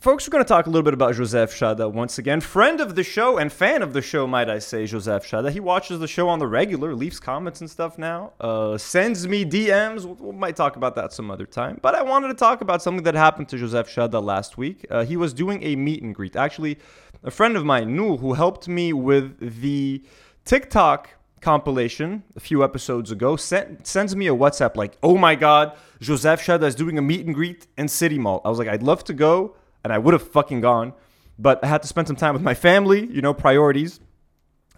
Folks, 0.00 0.26
we're 0.26 0.32
going 0.32 0.42
to 0.42 0.48
talk 0.48 0.66
a 0.66 0.70
little 0.70 0.82
bit 0.82 0.94
about 0.94 1.14
Joseph 1.14 1.52
Shada 1.52 1.92
once 1.92 2.16
again. 2.16 2.40
Friend 2.40 2.80
of 2.80 2.94
the 2.94 3.02
show 3.02 3.36
and 3.36 3.52
fan 3.52 3.82
of 3.82 3.92
the 3.92 4.00
show, 4.00 4.26
might 4.26 4.48
I 4.48 4.58
say, 4.58 4.86
Joseph 4.86 5.26
Shada. 5.26 5.50
He 5.50 5.60
watches 5.60 6.00
the 6.00 6.08
show 6.08 6.26
on 6.26 6.38
the 6.38 6.46
regular, 6.46 6.94
leaves 6.94 7.20
comments 7.20 7.60
and 7.60 7.68
stuff 7.68 7.98
now, 7.98 8.32
uh, 8.40 8.78
sends 8.78 9.28
me 9.28 9.44
DMs. 9.44 10.06
We 10.18 10.32
might 10.32 10.56
talk 10.56 10.76
about 10.76 10.94
that 10.94 11.12
some 11.12 11.30
other 11.30 11.44
time. 11.44 11.78
But 11.82 11.94
I 11.94 12.00
wanted 12.00 12.28
to 12.28 12.34
talk 12.34 12.62
about 12.62 12.80
something 12.80 13.04
that 13.04 13.14
happened 13.14 13.50
to 13.50 13.58
Joseph 13.58 13.88
Shada 13.88 14.24
last 14.24 14.56
week. 14.56 14.86
Uh, 14.88 15.04
he 15.04 15.18
was 15.18 15.34
doing 15.34 15.62
a 15.64 15.76
meet 15.76 16.02
and 16.02 16.14
greet. 16.14 16.34
Actually, 16.34 16.78
a 17.22 17.30
friend 17.30 17.54
of 17.54 17.66
mine, 17.66 17.94
Noor, 17.94 18.16
who 18.16 18.32
helped 18.32 18.68
me 18.68 18.94
with 18.94 19.60
the 19.60 20.02
TikTok 20.46 21.10
compilation 21.42 22.22
a 22.36 22.40
few 22.40 22.64
episodes 22.64 23.10
ago 23.10 23.36
sent, 23.36 23.86
sends 23.86 24.16
me 24.16 24.28
a 24.28 24.34
WhatsApp 24.34 24.76
like, 24.76 24.96
oh 25.02 25.18
my 25.18 25.34
God, 25.34 25.76
Joseph 26.00 26.40
Shada 26.40 26.62
is 26.62 26.74
doing 26.74 26.96
a 26.96 27.02
meet 27.02 27.26
and 27.26 27.34
greet 27.34 27.66
in 27.76 27.86
City 27.86 28.18
Mall. 28.18 28.40
I 28.46 28.48
was 28.48 28.58
like, 28.58 28.68
I'd 28.68 28.82
love 28.82 29.04
to 29.04 29.12
go 29.12 29.56
and 29.84 29.92
I 29.92 29.98
would 29.98 30.12
have 30.12 30.26
fucking 30.26 30.60
gone, 30.60 30.92
but 31.38 31.62
I 31.64 31.66
had 31.66 31.82
to 31.82 31.88
spend 31.88 32.06
some 32.06 32.16
time 32.16 32.34
with 32.34 32.42
my 32.42 32.54
family, 32.54 33.06
you 33.06 33.22
know, 33.22 33.34
priorities. 33.34 34.00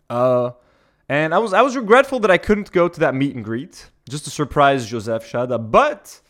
Uh, 0.08 0.52
and 1.08 1.34
I 1.34 1.38
was 1.38 1.52
I 1.52 1.62
was 1.62 1.76
regretful 1.76 2.20
that 2.20 2.30
I 2.30 2.38
couldn't 2.38 2.70
go 2.72 2.88
to 2.88 3.00
that 3.00 3.14
meet 3.14 3.34
and 3.34 3.44
greet 3.44 3.90
just 4.08 4.24
to 4.24 4.30
surprise 4.30 4.86
Joseph 4.86 5.24
Shada, 5.24 5.58
but 5.70 6.20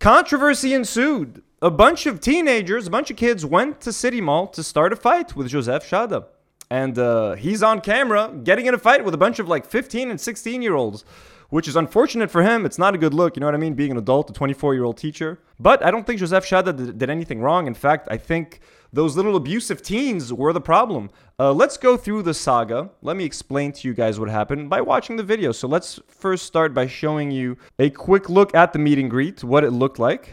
controversy 0.00 0.74
ensued. 0.74 1.42
A 1.62 1.70
bunch 1.70 2.04
of 2.04 2.20
teenagers, 2.20 2.86
a 2.86 2.90
bunch 2.90 3.10
of 3.10 3.16
kids 3.16 3.44
went 3.46 3.80
to 3.80 3.92
City 3.92 4.20
Mall 4.20 4.46
to 4.48 4.62
start 4.62 4.92
a 4.92 4.96
fight 4.96 5.34
with 5.34 5.48
Joseph 5.48 5.88
Shada. 5.88 6.26
And 6.70 6.98
uh, 6.98 7.34
he's 7.34 7.62
on 7.62 7.80
camera 7.80 8.30
getting 8.44 8.66
in 8.66 8.74
a 8.74 8.78
fight 8.78 9.04
with 9.04 9.14
a 9.14 9.18
bunch 9.18 9.38
of 9.38 9.48
like 9.48 9.64
15 9.64 10.10
and 10.10 10.20
16 10.20 10.62
year 10.62 10.74
olds 10.74 11.04
which 11.50 11.68
is 11.68 11.76
unfortunate 11.76 12.30
for 12.30 12.42
him. 12.42 12.66
It's 12.66 12.78
not 12.78 12.94
a 12.94 12.98
good 12.98 13.14
look, 13.14 13.36
you 13.36 13.40
know 13.40 13.46
what 13.46 13.54
I 13.54 13.58
mean? 13.58 13.74
Being 13.74 13.92
an 13.92 13.96
adult, 13.98 14.30
a 14.30 14.32
24 14.32 14.74
year 14.74 14.84
old 14.84 14.96
teacher. 14.96 15.40
But 15.58 15.84
I 15.84 15.90
don't 15.90 16.06
think 16.06 16.20
Joseph 16.20 16.44
Shada 16.44 16.76
did, 16.76 16.98
did, 16.98 17.10
anything 17.10 17.40
wrong. 17.40 17.66
In 17.66 17.74
fact, 17.74 18.08
I 18.10 18.16
think 18.16 18.60
those 18.92 19.16
little 19.16 19.36
abusive 19.36 19.82
teens 19.82 20.32
were 20.32 20.52
the 20.52 20.60
problem. 20.60 21.10
Uh, 21.38 21.52
let's 21.52 21.76
go 21.76 21.96
through 21.96 22.22
the 22.22 22.34
saga. 22.34 22.90
Let 23.02 23.16
me 23.16 23.24
explain 23.24 23.72
to 23.72 23.88
you 23.88 23.94
guys 23.94 24.18
what 24.18 24.28
happened 24.28 24.70
by 24.70 24.80
watching 24.80 25.16
the 25.16 25.22
video. 25.22 25.52
So 25.52 25.68
let's 25.68 26.00
first 26.08 26.46
start 26.46 26.74
by 26.74 26.86
showing 26.86 27.30
you 27.30 27.56
a 27.78 27.90
quick 27.90 28.28
look 28.28 28.54
at 28.54 28.72
the 28.72 28.78
meet 28.78 28.98
and 28.98 29.10
greet, 29.10 29.44
what 29.44 29.64
it 29.64 29.70
looked 29.70 29.98
like. 29.98 30.32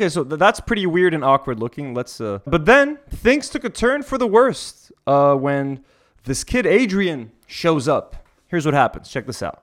Okay, 0.00 0.08
so 0.08 0.24
th- 0.24 0.38
that's 0.38 0.60
pretty 0.60 0.86
weird 0.86 1.14
and 1.14 1.24
awkward 1.24 1.58
looking. 1.60 1.94
Let's 1.94 2.20
uh 2.20 2.38
But 2.46 2.64
then 2.66 2.98
things 3.10 3.48
took 3.48 3.64
a 3.64 3.70
turn 3.70 4.02
for 4.02 4.18
the 4.18 4.26
worst 4.26 4.92
uh 5.06 5.34
when 5.34 5.80
this 6.24 6.44
kid 6.44 6.66
Adrian 6.66 7.30
shows 7.46 7.86
up. 7.88 8.16
Here's 8.48 8.64
what 8.66 8.74
happens. 8.74 9.08
Check 9.08 9.26
this 9.26 9.42
out. 9.42 9.62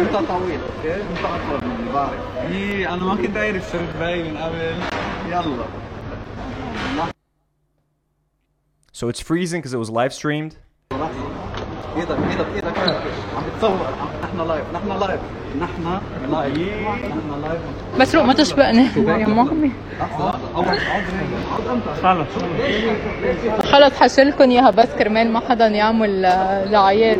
انت 0.00 0.16
طويل 0.16 0.60
اوكي 0.60 0.94
انت 0.94 1.18
اطول 1.24 1.68
مني 1.68 1.92
بعرف 1.92 2.36
ايه 2.50 2.94
انا 2.94 3.04
ما 3.04 3.14
كنت 3.16 3.36
عارف 3.36 3.72
صرت 3.72 3.96
باين 3.96 4.30
من 4.34 4.36
قبل 4.36 4.82
يلا 5.32 5.64
So 8.92 9.08
it's 9.08 9.20
freezing 9.20 9.60
because 9.62 9.72
it 9.72 9.78
was 9.78 9.88
live 9.88 10.12
streamed. 10.12 10.56
إيدك 11.97 12.17
إيدك 12.31 12.45
إيدك 12.55 12.77
عم 13.37 13.43
بتصور 13.55 13.87
نحن 14.23 14.47
لايف 14.47 14.63
نحن 14.73 14.99
لايف 14.99 15.19
نحن 15.61 15.99
لايف 16.31 16.57
نحن 17.05 17.41
لايف 17.41 17.61
مسروق 17.99 18.23
ما 18.23 18.33
تسبقني. 18.33 18.87
يا 18.97 19.27
مامي. 19.27 19.71
خلص. 22.03 22.27
خلص 23.71 23.93
حشلكم 23.99 24.49
إياها 24.49 24.69
بس 24.71 24.87
كرمال 24.99 25.31
ما 25.31 25.39
حدا 25.39 25.67
يعمل 25.67 26.21
دعايات 26.71 27.17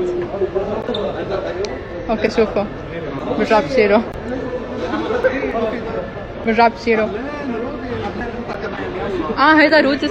أوكي 2.10 2.30
شوفوا. 2.30 2.64
برجع 3.38 3.60
بشيله 3.60 4.02
برجع 6.46 6.68
بشيله 6.68 7.10
آه 9.38 9.60
هيدا 9.62 9.82
رودي 9.82 10.10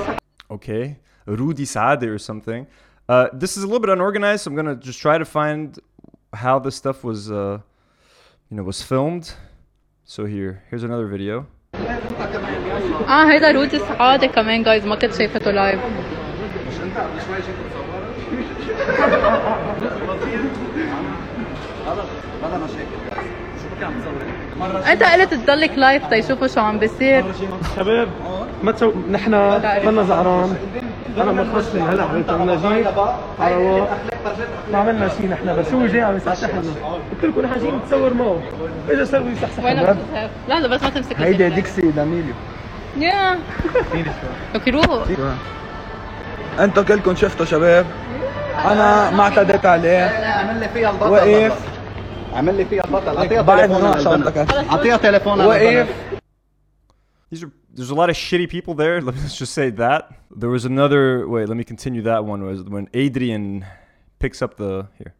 Okay. 0.54 0.86
Rudi 1.26 1.64
Saade 1.74 2.06
or 2.14 2.18
something. 2.18 2.62
Uh, 3.07 3.27
this 3.33 3.57
is 3.57 3.63
a 3.63 3.67
little 3.67 3.79
bit 3.79 3.89
unorganized, 3.89 4.43
so 4.43 4.49
I'm 4.49 4.55
gonna 4.55 4.75
just 4.75 4.99
try 5.01 5.17
to 5.17 5.25
find 5.25 5.79
how 6.33 6.59
this 6.59 6.75
stuff 6.75 7.03
was, 7.03 7.31
uh, 7.31 7.57
you 8.49 8.57
know, 8.57 8.63
was 8.63 8.81
filmed. 8.83 9.33
So 10.05 10.25
here, 10.25 10.53
here's 10.69 10.83
another 10.83 11.07
video. 11.07 11.45
اه 13.07 13.31
هيدا 13.31 13.51
رودي 13.51 13.79
سعادة 13.79 14.27
كمان 14.27 14.63
جايز 14.63 14.85
ما 14.85 14.95
كنت 14.95 15.13
شايفته 15.13 15.51
لايف 15.51 15.79
بلا 22.41 22.57
مشاكل 22.57 22.99
شو 23.61 23.75
بك 23.75 23.83
عم 23.83 23.93
تصوري 24.01 24.33
مرة 24.59 24.91
انت 24.91 25.03
قلت 25.03 25.33
تضلك 25.33 25.77
لايف 25.77 26.05
تيشوفوا 26.05 26.47
شو 26.47 26.59
عم 26.59 26.79
بيصير 26.79 27.25
شباب 27.75 28.09
ما 28.63 28.71
تسو 28.71 28.93
نحن 29.11 29.31
كنا 29.83 30.03
زعران 30.03 30.57
أنا 31.16 31.32
مخصصي 31.32 31.80
هلا 31.80 32.08
حبيت 32.08 32.30
عم 32.30 32.50
نجيب 32.50 32.86
على 33.40 33.54
رواق 33.54 33.98
ما 34.72 34.78
عملنا 34.78 35.08
شيء 35.08 35.28
نحن 35.28 35.56
بس 35.56 35.72
هو 35.72 35.86
جاي 35.86 36.02
عم 36.02 36.16
يصحصحنا 36.16 36.60
قلت 37.12 37.24
لكم 37.24 37.40
نحن 37.40 37.60
جايين 37.60 37.76
نتصور 37.76 38.14
معه. 38.14 38.42
اجى 38.90 39.06
سوي 39.06 39.30
يصحصح. 39.30 39.64
وين؟ 39.64 39.96
لحظة 40.48 40.68
بس 40.68 40.82
ما 40.82 40.90
تمسك 40.90 41.20
هيدي 41.20 41.48
ديكسي 41.48 41.82
داميليو 41.82 42.34
يا. 42.96 43.38
أوكي 44.54 44.70
روحوا 44.70 45.04
أنتوا 46.60 46.82
كلكم 46.82 47.14
شفتوا 47.14 47.46
شباب؟ 47.46 47.86
أنا 48.64 49.10
ما 49.10 49.22
اعتديت 49.22 49.66
عليه. 49.66 50.04
عمل 50.04 50.60
لي 50.60 50.68
فيها 50.68 50.90
البطل 50.90 51.10
وقف. 51.10 51.58
عمل 52.34 52.54
لي 52.54 52.64
فيها 52.64 52.84
البطل. 52.84 53.16
أعطيها 53.16 53.42
تليفون 53.42 53.82
ما 53.82 54.46
أعطيها 54.70 54.96
تليفون 54.96 55.40
وقف. 55.40 55.88
there's 57.73 57.91
a 57.91 57.95
lot 57.95 58.09
of 58.09 58.15
shitty 58.15 58.49
people 58.49 58.73
there. 58.73 59.01
Let's 59.01 59.37
just 59.37 59.53
say 59.53 59.69
that. 59.83 60.01
There 60.41 60.49
was 60.49 60.65
another 60.65 61.27
wait, 61.27 61.47
let 61.47 61.57
me 61.57 61.63
continue 61.63 62.01
that 62.03 62.25
one 62.25 62.43
was 62.43 62.63
when 62.63 62.87
Adrian 62.93 63.65
picks 64.19 64.41
up 64.41 64.57
the 64.57 64.87
here. 64.97 65.13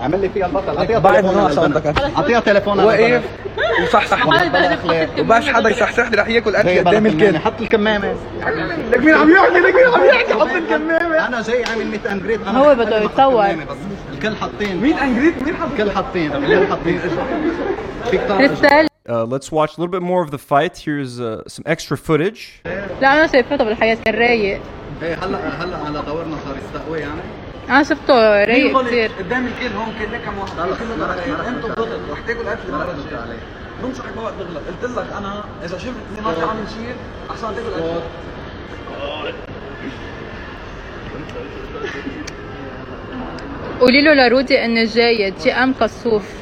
عمل 0.00 0.20
لي 0.20 0.28
فيها 0.28 0.46
البطل 0.46 0.76
اعطيها 0.76 0.98
بعد 0.98 1.22
تليفون 1.22 1.42
ما 1.42 1.54
شنطك 1.54 1.86
اعطيها 1.86 2.40
تليفون 2.40 2.80
وقف 2.80 3.24
وصحصحني 3.82 4.50
وبس 5.20 5.48
حدا 5.48 5.68
يصحصح 5.68 6.10
لي 6.10 6.16
رح 6.16 6.28
ياكل 6.28 6.56
اكل 6.56 6.88
قدام 6.88 7.06
الكل 7.06 7.38
حط 7.38 7.60
الكمامه 7.60 8.14
لك 8.90 8.98
مين 8.98 9.14
عم 9.14 9.30
يحكي 9.30 9.58
لك 9.60 9.74
مين 9.74 9.94
عم 9.94 10.04
يحكي 10.04 10.34
حط 10.34 10.48
الكمامه 10.48 11.26
انا 11.26 11.42
جاي 11.42 11.64
عامل 11.64 11.86
ميت 11.86 12.06
اند 12.06 12.22
جريت 12.22 12.40
انا 12.46 12.58
هو 12.58 12.74
بحط 12.74 12.86
بده 12.86 13.02
الكمامة 13.04 13.62
يتصور. 13.62 13.74
بس 13.74 14.14
الكل 14.14 14.36
حاطين 14.36 14.80
مين 14.80 14.94
انجريت 14.94 15.42
مين 15.42 15.56
حط 15.56 15.68
الكل 15.70 15.90
حاطين 15.90 16.32
الكل 16.32 16.66
حاطين 16.66 17.00
فيك 18.10 18.20
تعرف 18.20 18.38
كريستال 18.38 18.86
Uh, 19.11 19.25
let's 19.25 19.51
watch 19.51 19.71
a 19.75 19.81
little 19.81 19.91
bit 19.91 20.01
more 20.01 20.21
of 20.23 20.31
the 20.31 20.37
fight. 20.37 20.77
Here's 20.77 21.19
uh, 21.19 21.43
some 21.45 21.65
extra 21.65 21.97
footage. 21.97 22.61
لا 23.01 23.13
أنا 23.13 23.27
شايفته 23.27 23.63
بالحياة 23.63 23.97
كان 24.05 24.15
رايق. 24.15 24.61
إيه 25.03 25.15
هلا 25.15 25.63
هلا 25.63 25.77
على 25.77 26.01
دورنا 26.07 26.37
صار 26.45 26.57
يستقوي 26.57 26.99
يعني. 26.99 27.21
أنا 27.69 27.83
شفته 27.83 28.43
رايق 28.43 28.81
كثير 28.81 29.11
قدام 29.19 29.47
الكل 29.47 29.75
هون 29.75 29.93
كل 29.99 30.17
كم 30.25 30.37
واحد. 30.37 30.57
ما 30.99 31.05
رح 31.39 31.47
أنتوا 31.47 31.69
بتغلط 31.69 32.11
رح 32.11 32.19
تاكل 32.27 32.47
أكل 32.47 32.71
ما 32.71 32.77
ما 32.77 33.35
بنصحك 33.83 34.17
ما 34.17 34.21
وقت 34.21 34.33
تغلط 34.39 34.63
قلت 34.67 34.97
لك 34.97 35.13
أنا 35.17 35.43
إذا 35.63 35.77
شفتني 35.77 36.21
ما 36.23 36.33
في 36.33 36.41
عامل 36.41 36.69
شيء 36.69 36.95
أحسن 37.31 37.55
تاكل 37.55 37.73
أكل. 37.73 38.01
قولي 43.79 44.01
له 44.01 44.13
لرودي 44.13 44.65
اني 44.65 44.85
جاية 44.85 45.33
جي 45.43 45.53
أم 45.53 45.73
قصوف 45.73 46.40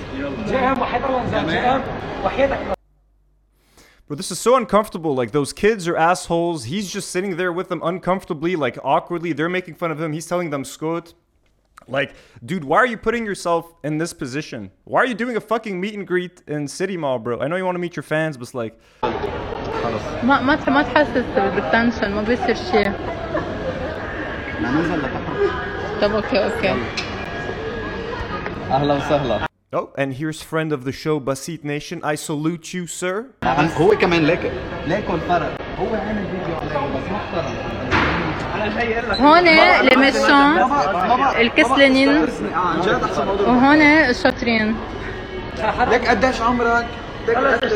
Bro, 4.07 4.17
this 4.17 4.31
is 4.31 4.39
so 4.39 4.57
uncomfortable. 4.57 5.15
Like 5.15 5.33
those 5.33 5.53
kids 5.53 5.89
are 5.89 5.97
assholes. 5.97 6.65
He's 6.65 6.91
just 6.91 7.11
sitting 7.11 7.37
there 7.37 7.53
with 7.53 7.69
them 7.69 7.81
uncomfortably, 7.83 8.55
like 8.55 8.79
awkwardly. 8.85 9.33
They're 9.33 9.49
making 9.49 9.75
fun 9.77 9.91
of 9.91 10.01
him. 10.01 10.13
He's 10.13 10.27
telling 10.27 10.51
them 10.51 10.63
skot. 10.63 11.15
Like, 11.89 12.15
dude, 12.45 12.65
why 12.65 12.79
are 12.79 12.87
you 12.87 12.97
putting 12.97 13.27
yourself 13.27 13.75
in 13.83 13.99
this 13.99 14.13
position? 14.13 14.71
Why 14.85 15.01
are 15.01 15.07
you 15.07 15.15
doing 15.15 15.37
a 15.37 15.41
fucking 15.41 15.81
meet 15.81 15.95
and 15.95 16.07
greet 16.07 16.43
in 16.47 16.69
City 16.69 16.97
Mall, 16.97 17.19
bro? 17.19 17.41
I 17.41 17.49
know 17.49 17.57
you 17.57 17.65
want 17.65 17.75
to 17.77 17.81
meet 17.81 17.97
your 17.97 18.03
fans, 18.03 18.37
but 18.37 18.45
it's 18.45 18.55
like, 18.55 18.79
ما 20.23 20.41
ما 20.41 20.71
ما 20.71 20.83
تحسس 20.83 21.25
بالتنشن 21.37 22.15
ما 22.15 22.23
بيصير 22.23 22.55
شيء 22.55 22.93
ننزل 24.61 24.99
لتحت 24.99 25.23
طب 26.03 26.15
اوكي 26.15 26.45
اوكي 26.45 26.75
اهلا 28.71 28.95
وسهلا 28.95 29.48
oh, 29.73 29.91
and 29.99 30.15
here's 30.15 30.41
friend 30.43 30.73
of 30.73 30.85
the 30.85 30.93
show, 30.93 31.19
Basit 31.21 31.65
Nation. 31.65 32.01
I 32.05 32.15
salute 32.15 32.73
you, 32.75 32.87
sir. 32.87 33.27
عن- 33.43 33.69
هو 33.77 33.91
كمان 33.99 34.27
ليكو 34.27 34.49
ليكو 34.87 35.15
الفرق 35.15 35.53
هو 35.79 35.87
عامل 35.95 36.25
فيديو 36.31 36.57
عليه 36.57 36.97
بس 36.97 37.11
محترم 37.11 37.55
هون 39.27 39.45
لي 39.89 39.97
ميشون 39.97 40.59
الكسلانين 41.41 42.09
عن 42.55 42.81
جد 42.81 42.89
احسن 43.05 43.27
موضوع 43.27 43.49
وهون 43.49 43.81
الشاطرين 43.83 44.77
لك 45.91 46.09
قديش 46.09 46.41
عمرك؟ 46.41 46.87
لك 47.29 47.37
قديش 47.37 47.73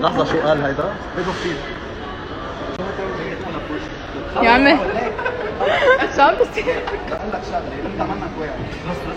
لحظه 0.00 0.24
شو 0.24 0.40
قال 0.40 0.62
هيدا؟ 0.64 0.84
يا 1.16 1.22
عمي 1.22 1.54
شو 6.15 6.21
عم 6.21 6.35
بصير 6.35 6.65
بقول 7.09 7.31
لك 7.33 7.41
شغله 7.51 7.75
انت 7.85 8.01
منك 8.01 8.31
واعي 8.39 8.51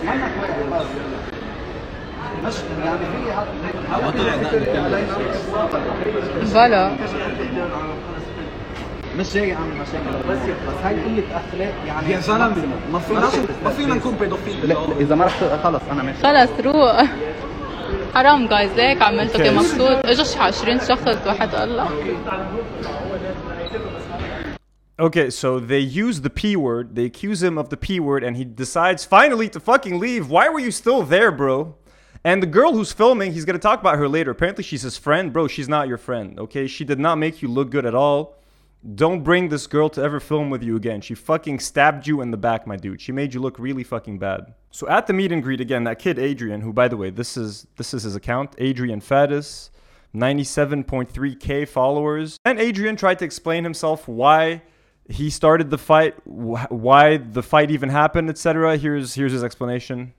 منك 0.04 0.32
واعي 0.70 0.84
مش 2.44 2.54
يعني 2.84 2.98
في 6.46 6.54
بلا. 6.54 6.90
مش 9.18 9.34
جاي 9.34 9.52
اعمل 9.54 9.66
مشاكل 9.74 10.28
بس 10.30 10.38
بس 10.38 10.74
هاي 10.84 10.94
قله 10.94 11.22
اخلاق 11.32 11.72
يعني 11.86 12.10
يا 12.12 12.20
زلمه 12.20 12.54
ما 12.92 12.98
فينا 12.98 13.20
ما 13.64 13.70
فينا 13.70 13.94
نكون 13.94 14.14
بيدوفيل 14.20 14.72
اذا 15.00 15.14
ما 15.14 15.24
رح 15.24 15.32
خلص 15.64 15.82
أنا 15.92 16.02
ماشي 16.02 16.18
خلص 16.22 16.50
روق. 16.66 17.02
حرام 18.14 18.48
جايز 18.48 18.72
ليك 18.72 19.02
عملته 19.02 19.50
مبسوط 19.50 20.06
اجى 20.06 20.24
شي 20.24 20.38
20 20.38 20.78
شخص 20.80 21.26
واحد 21.26 21.54
قال 21.54 21.76
لك. 21.76 21.86
Okay, 25.00 25.30
so 25.30 25.60
they 25.60 25.78
use 25.78 26.22
the 26.22 26.30
P 26.30 26.56
word. 26.56 26.96
They 26.96 27.04
accuse 27.04 27.40
him 27.40 27.56
of 27.56 27.68
the 27.68 27.76
P 27.76 28.00
word, 28.00 28.24
and 28.24 28.36
he 28.36 28.44
decides 28.44 29.04
finally 29.04 29.48
to 29.50 29.60
fucking 29.60 30.00
leave. 30.00 30.28
Why 30.28 30.48
were 30.48 30.58
you 30.58 30.72
still 30.72 31.04
there, 31.04 31.30
bro? 31.30 31.76
And 32.24 32.42
the 32.42 32.48
girl 32.48 32.72
who's 32.72 32.92
filming, 32.92 33.32
he's 33.32 33.44
gonna 33.44 33.60
talk 33.60 33.80
about 33.80 33.96
her 33.96 34.08
later. 34.08 34.32
Apparently, 34.32 34.64
she's 34.64 34.82
his 34.82 34.98
friend. 34.98 35.32
Bro, 35.32 35.48
she's 35.48 35.68
not 35.68 35.86
your 35.86 35.98
friend, 35.98 36.40
okay? 36.40 36.66
She 36.66 36.84
did 36.84 36.98
not 36.98 37.16
make 37.16 37.42
you 37.42 37.48
look 37.48 37.70
good 37.70 37.86
at 37.86 37.94
all. 37.94 38.38
Don't 38.94 39.22
bring 39.22 39.48
this 39.48 39.68
girl 39.68 39.88
to 39.90 40.02
ever 40.02 40.18
film 40.18 40.50
with 40.50 40.64
you 40.64 40.74
again. 40.74 41.00
She 41.00 41.14
fucking 41.14 41.60
stabbed 41.60 42.06
you 42.08 42.20
in 42.20 42.32
the 42.32 42.36
back, 42.36 42.66
my 42.66 42.76
dude. 42.76 43.00
She 43.00 43.12
made 43.12 43.34
you 43.34 43.40
look 43.40 43.58
really 43.58 43.84
fucking 43.84 44.18
bad. 44.18 44.54
So 44.72 44.88
at 44.88 45.06
the 45.06 45.12
meet 45.12 45.30
and 45.30 45.42
greet 45.42 45.60
again, 45.60 45.84
that 45.84 46.00
kid 46.00 46.18
Adrian, 46.18 46.60
who 46.60 46.72
by 46.72 46.88
the 46.88 46.96
way, 46.96 47.10
this 47.10 47.36
is 47.36 47.68
this 47.76 47.94
is 47.94 48.02
his 48.02 48.16
account, 48.16 48.56
Adrian 48.58 49.00
Faddis, 49.00 49.70
97.3k 50.14 51.68
followers. 51.68 52.36
And 52.44 52.58
Adrian 52.58 52.96
tried 52.96 53.20
to 53.20 53.24
explain 53.24 53.62
himself 53.62 54.08
why 54.08 54.62
he 55.08 55.30
started 55.30 55.70
the 55.70 55.78
fight, 55.78 56.14
wh- 56.24 56.70
why 56.70 57.16
the 57.16 57.42
fight 57.42 57.70
even 57.70 57.88
happened, 57.88 58.28
etc. 58.28 58.76
Here's 58.76 59.14
here's 59.14 59.32
his 59.32 59.42
explanation. 59.42 60.12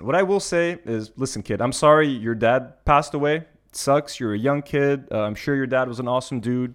What 0.00 0.14
I 0.14 0.22
will 0.22 0.40
say 0.40 0.78
is, 0.84 1.12
listen, 1.16 1.42
kid, 1.42 1.62
I'm 1.62 1.72
sorry 1.72 2.08
your 2.08 2.34
dad 2.34 2.84
passed 2.84 3.14
away. 3.14 3.36
It 3.36 3.46
sucks. 3.72 4.20
You're 4.20 4.34
a 4.34 4.38
young 4.38 4.60
kid. 4.60 5.08
Uh, 5.10 5.22
I'm 5.22 5.34
sure 5.34 5.54
your 5.54 5.66
dad 5.66 5.88
was 5.88 5.98
an 5.98 6.08
awesome 6.08 6.40
dude. 6.40 6.74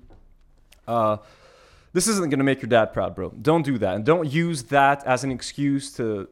Uh, 0.88 1.18
this 1.93 2.09
isn't 2.09 2.29
going 2.31 2.39
to 2.39 2.45
make 2.45 2.61
your 2.61 2.69
dad 2.69 2.93
proud, 2.93 3.15
bro. 3.15 3.31
Don't 3.31 3.65
do 3.65 3.79
that. 3.79 3.95
And 3.97 4.05
don't 4.05 4.31
use 4.31 4.65
that 4.65 5.05
as 5.07 5.25
an 5.25 5.31
excuse 5.31 5.93
to 5.99 6.29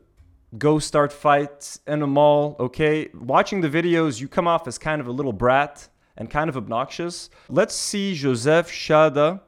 go 0.59 0.79
start 0.79 1.13
fights 1.13 1.81
in 1.87 2.03
a 2.03 2.07
mall, 2.07 2.57
okay? 2.61 3.09
Watching 3.15 3.61
the 3.61 3.69
videos, 3.69 4.21
you 4.21 4.29
come 4.29 4.47
off 4.47 4.67
as 4.67 4.77
kind 4.79 5.01
of 5.01 5.07
a 5.07 5.13
little 5.13 5.33
brat 5.33 5.89
and 6.17 6.29
kind 6.29 6.49
of 6.51 6.57
obnoxious. 6.57 7.31
Let's 7.49 7.75
see 7.75 8.15
Joseph 8.15 8.69
Shada 8.71 9.41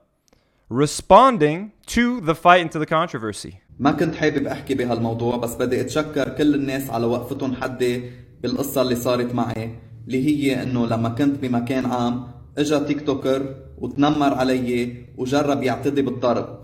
responding 0.68 1.72
to 1.86 2.20
the 2.20 2.34
fight 2.34 2.62
and 2.62 2.72
to 2.72 2.78
the 2.78 2.86
controversy. 2.86 3.60
ما 3.78 3.92
كنت 3.92 4.14
حابب 4.14 4.46
احكي 4.46 4.74
بهالموضوع 4.74 5.36
بس 5.36 5.54
بدي 5.54 5.80
اتشكر 5.80 6.28
كل 6.28 6.54
الناس 6.54 6.90
على 6.90 7.06
وقفتهم 7.06 7.54
حدي 7.54 8.10
بالقصة 8.42 8.82
اللي 8.82 8.96
صارت 8.96 9.34
معي 9.34 9.78
اللي 10.06 10.26
هي 10.26 10.62
انه 10.62 10.86
لما 10.86 11.08
كنت 11.08 11.38
بمكان 11.38 11.86
عام 11.86 12.26
إجا 12.59 12.79
تيك 12.79 13.05
توكر 13.05 13.55
وتنمر 13.77 14.33
علي 14.33 14.95
وجرب 15.17 15.63
يعتدي 15.63 16.01
بالضرب. 16.01 16.59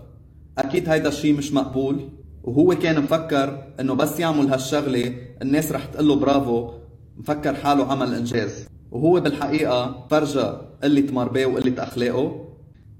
أكيد 0.58 0.88
هيدا 0.88 1.08
الشي 1.08 1.32
مش 1.32 1.52
مقبول 1.52 2.08
وهو 2.44 2.74
كان 2.74 3.02
مفكر 3.02 3.62
إنه 3.80 3.94
بس 3.94 4.20
يعمل 4.20 4.48
هالشغلة 4.48 5.14
الناس 5.42 5.72
رح 5.72 5.84
تقله 5.84 6.14
برافو 6.14 6.70
مفكر 7.16 7.54
حاله 7.54 7.92
عمل 7.92 8.14
إنجاز. 8.14 8.68
وهو 8.90 9.20
بالحقيقة 9.20 10.06
فرجى 10.10 10.52
قلة 10.82 11.12
مرباه 11.12 11.46
وقلة 11.46 11.82
أخلاقه. 11.82 12.46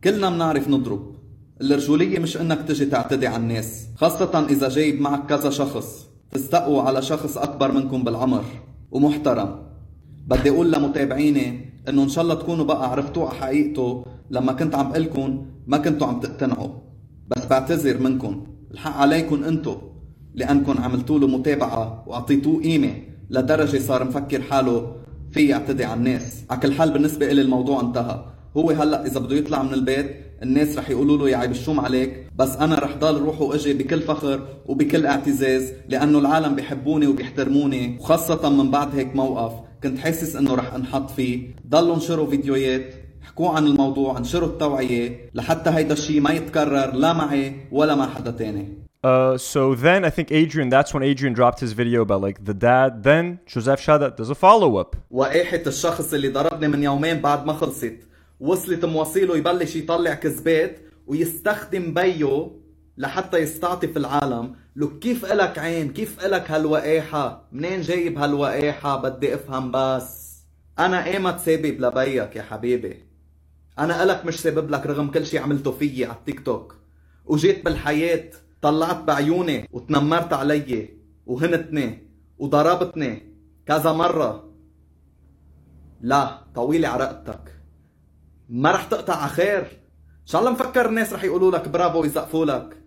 كلنا 0.05 0.31
منعرف 0.31 0.69
نضرب. 0.69 1.17
الرجولية 1.61 2.19
مش 2.19 2.37
إنك 2.37 2.63
تجي 2.69 2.87
تعتدي 2.87 3.27
على 3.27 3.37
الناس 3.37 3.87
خاصة 3.97 4.47
إذا 4.51 4.69
جايب 4.69 5.01
معك 5.01 5.27
كذا 5.27 5.51
شخص. 5.51 6.07
تستقوا 6.31 6.83
على 6.83 7.03
شخص 7.03 7.39
أكبر 7.39 7.73
منكم 7.73 8.05
بالعمر 8.05 8.45
ومحترم. 8.91 9.67
بدي 10.27 10.51
أقول 10.51 10.73
لمتابعيني 10.73 11.66
إنه 11.89 12.03
إن 12.03 12.09
شاء 12.09 12.25
الله 12.25 12.35
تكونوا 12.35 12.65
بقى 12.65 12.91
عرفتوا 12.91 13.29
حقيقته 13.29 14.05
لما 14.31 14.53
كنت 14.53 14.75
عم 14.75 14.93
قلكن 14.93 15.43
ما 15.67 15.79
كنتوا 15.79 16.07
عم 16.07 16.21
تقتنعوا. 16.21 16.69
بس 17.29 17.47
بعتذر 17.47 17.99
منكم. 17.99 18.47
الحق 18.71 18.97
عليكم 18.97 19.45
انتو 19.45 19.77
لأنكم 20.35 20.83
عملتوا 20.83 21.19
له 21.19 21.27
متابعة 21.27 22.05
وأعطيتوه 22.07 22.63
قيمة 22.63 22.95
لدرجة 23.31 23.79
صار 23.79 24.05
مفكر 24.05 24.43
حاله 24.43 24.93
في 25.31 25.49
يعتدي 25.49 25.85
على 25.85 25.99
الناس. 25.99 26.45
على 26.51 26.61
كل 26.61 26.73
حال 26.73 26.91
بالنسبة 26.91 27.31
إلي 27.31 27.43
الموضوع 27.43 27.81
انتهى. 27.81 28.25
هو 28.57 28.71
هلأ 28.71 29.07
إذا 29.07 29.21
بده 29.21 29.37
يطلع 29.37 29.63
من 29.63 29.75
البيت 29.75 30.17
الناس 30.43 30.79
رح 30.79 30.91
يقولوا 30.91 31.19
له 31.19 31.29
يا 31.29 31.37
عيب 31.37 31.51
الشوم 31.51 31.81
عليك. 31.81 32.27
بس 32.37 32.57
أنا 32.57 32.79
رح 32.79 32.97
ضل 32.97 33.19
روح 33.19 33.41
وأجي 33.41 33.75
بكل 33.75 34.01
فخر 34.01 34.49
وبكل 34.67 35.07
اعتزاز 35.07 35.73
لأنه 35.89 36.19
العالم 36.19 36.55
بيحبوني 36.55 37.07
وبيحترموني 37.07 37.99
وخاصة 38.01 38.49
من 38.49 38.71
بعد 38.71 38.95
هيك 38.95 39.17
موقف. 39.17 39.53
كنت 39.87 39.99
حاسس 39.99 40.37
إنه 40.37 40.55
رح 40.55 40.75
أنحط 40.75 41.11
فيه 41.11 41.55
ضلوا 41.69 41.95
انشروا 41.95 42.31
فيديوهات 42.31 42.95
حكوا 43.23 43.51
عن 43.51 43.67
الموضوع 43.67 44.19
انشروا 44.19 44.49
التوعية 44.49 45.31
لحتى 45.35 45.71
هيدا 45.71 45.93
الشيء 45.93 46.21
ما 46.21 46.31
يتكرر 46.31 46.93
لا 46.93 47.13
معي 47.13 47.57
ولا 47.73 47.95
مع 47.95 48.09
حدا 48.09 48.31
تاني 48.31 48.69
Uh, 49.05 49.39
so 49.39 49.63
then 49.87 50.05
I 50.05 50.11
think 50.11 50.29
Adrian, 50.33 50.69
that's 50.69 50.93
when 50.95 51.05
Adrian 51.11 51.33
dropped 51.41 51.61
his 51.61 51.73
video 51.83 52.01
about 52.07 52.21
like 52.27 52.39
the 52.51 52.57
dad. 52.69 52.91
Then 53.09 53.39
Joseph 53.47 53.81
Shada 53.87 54.09
does 54.17 54.31
a 54.31 54.35
follow 54.35 54.77
up. 54.83 54.97
وقاحة 55.11 55.63
الشخص 55.67 56.15
اللي 56.15 56.29
ضربني 56.29 56.69
من 56.69 56.83
يومين 56.83 57.21
بعد 57.21 57.47
ما 57.47 57.53
خلصت 57.53 57.97
وصلت 58.41 58.85
مواصيله 58.85 59.37
يبلش 59.37 59.77
يطلع 59.77 60.15
كذبات 60.15 60.79
ويستخدم 61.07 61.95
بيه 61.95 62.51
لحتى 62.99 63.39
يستعطف 63.39 63.97
العالم 63.97 64.55
لو 64.77 64.99
كيف 64.99 65.33
إلك 65.33 65.59
عين؟ 65.59 65.93
كيف 65.93 66.25
إلك 66.27 66.51
هالوقاحة 66.51 67.49
منين 67.53 67.81
جايب 67.81 68.19
هالوقاحة 68.19 68.97
بدي 68.97 69.35
أفهم 69.35 69.71
بس. 69.71 70.37
أنا 70.79 71.05
ايمت 71.05 71.39
سابب 71.41 71.81
لبيك 71.81 72.37
يا 72.37 72.43
حبيبي؟ 72.43 73.05
أنا 73.79 74.03
إلك 74.03 74.27
مش 74.27 74.41
سابب 74.41 74.71
لك 74.71 74.87
رغم 74.87 75.11
كل 75.11 75.27
شي 75.27 75.39
عملته 75.39 75.73
فيي 75.73 76.05
على 76.05 76.15
التيك 76.15 76.41
توك. 76.41 76.77
وجيت 77.25 77.65
بالحياة 77.65 78.31
طلعت 78.63 79.05
بعيوني 79.05 79.69
وتنمرت 79.73 80.33
علي 80.33 80.89
وهنتني 81.27 82.09
وضربتني 82.39 83.23
كذا 83.67 83.93
مرة. 83.93 84.53
لا 86.01 86.45
طويلة 86.55 86.89
عرقتك. 86.89 87.63
ما 88.49 88.73
رح 88.73 88.85
تقطع 88.85 89.27
خير. 89.27 89.61
إن 89.61 90.27
شاء 90.27 90.41
الله 90.41 90.53
مفكر 90.53 90.89
الناس 90.89 91.13
رح 91.13 91.25
يقولوا 91.25 91.51
لك 91.51 91.69
برافو 91.69 92.01
ويسقفوا 92.01 92.45
لك. 92.45 92.86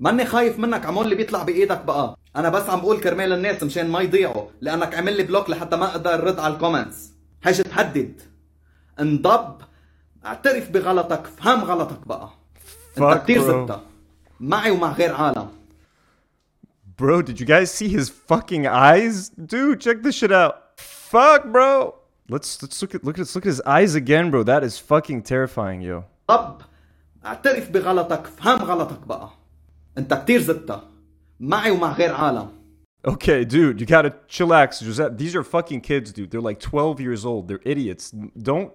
ماني 0.00 0.24
خايف 0.24 0.58
منك 0.58 0.86
عمول 0.86 1.04
اللي 1.04 1.14
بيطلع 1.16 1.42
بإيدك 1.42 1.84
بقى 1.84 2.16
أنا 2.36 2.48
بس 2.48 2.68
عم 2.70 2.80
بقول 2.80 3.00
كرمال 3.00 3.32
الناس 3.32 3.62
مشان 3.62 3.88
ما 3.90 4.00
يضيعوا 4.00 4.46
لأنك 4.60 4.94
عمل 4.94 5.16
لي 5.16 5.22
بلوك 5.22 5.50
لحتى 5.50 5.76
ما 5.76 5.86
أقدر 5.86 6.24
رد 6.24 6.38
على 6.38 6.54
الكومنتس 6.54 7.10
حاجة 7.42 7.62
تهدد 7.62 8.20
انضب 9.00 9.56
اعترف 10.26 10.70
بغلطك 10.70 11.26
فهم 11.26 11.64
غلطك 11.64 12.06
بقى 12.06 12.28
انت 12.98 13.22
كتير. 13.24 13.42
زبطة 13.42 13.82
معي 14.40 14.70
ومع 14.70 14.92
غير 14.92 15.14
عالم 15.14 15.48
Bro, 17.02 17.20
did 17.28 17.38
you 17.40 17.44
guys 17.44 17.70
see 17.70 17.88
his 17.98 18.08
fucking 18.08 18.66
eyes? 18.66 19.28
Dude, 19.28 19.80
check 19.86 19.98
this 20.02 20.14
shit 20.20 20.32
out. 20.32 20.54
Fuck, 21.12 21.42
bro. 21.54 21.94
Let's 22.34 22.50
let's 22.62 22.80
look 22.82 22.94
at 22.94 23.04
look 23.06 23.18
at 23.22 23.26
look 23.34 23.44
at 23.46 23.52
his 23.54 23.60
eyes 23.76 23.92
again, 24.02 24.30
bro. 24.30 24.42
That 24.52 24.62
is 24.68 24.74
fucking 24.78 25.20
terrifying, 25.32 25.80
yo. 25.82 26.04
طب 26.28 26.60
اعترف 27.26 27.70
بغلطك 27.70 28.26
فهم 28.26 28.58
غلطك 28.58 29.06
بقى 29.06 29.28
انت 29.97 30.13
كتير 30.13 30.41
زدتها 30.41 30.83
معي 31.39 31.71
ومع 31.71 31.91
غير 31.93 32.13
عالم 32.13 32.61
Okay, 33.07 33.43
dude, 33.43 33.81
you 33.81 33.87
gotta 33.87 34.13
chillax, 34.29 34.79
Josette. 34.83 35.17
These 35.17 35.35
are 35.35 35.43
fucking 35.43 35.81
kids, 35.81 36.11
dude. 36.11 36.29
They're 36.29 36.39
like 36.39 36.59
12 36.59 37.01
years 37.01 37.25
old. 37.25 37.47
They're 37.47 37.65
idiots. 37.65 38.11
Don't 38.11 38.71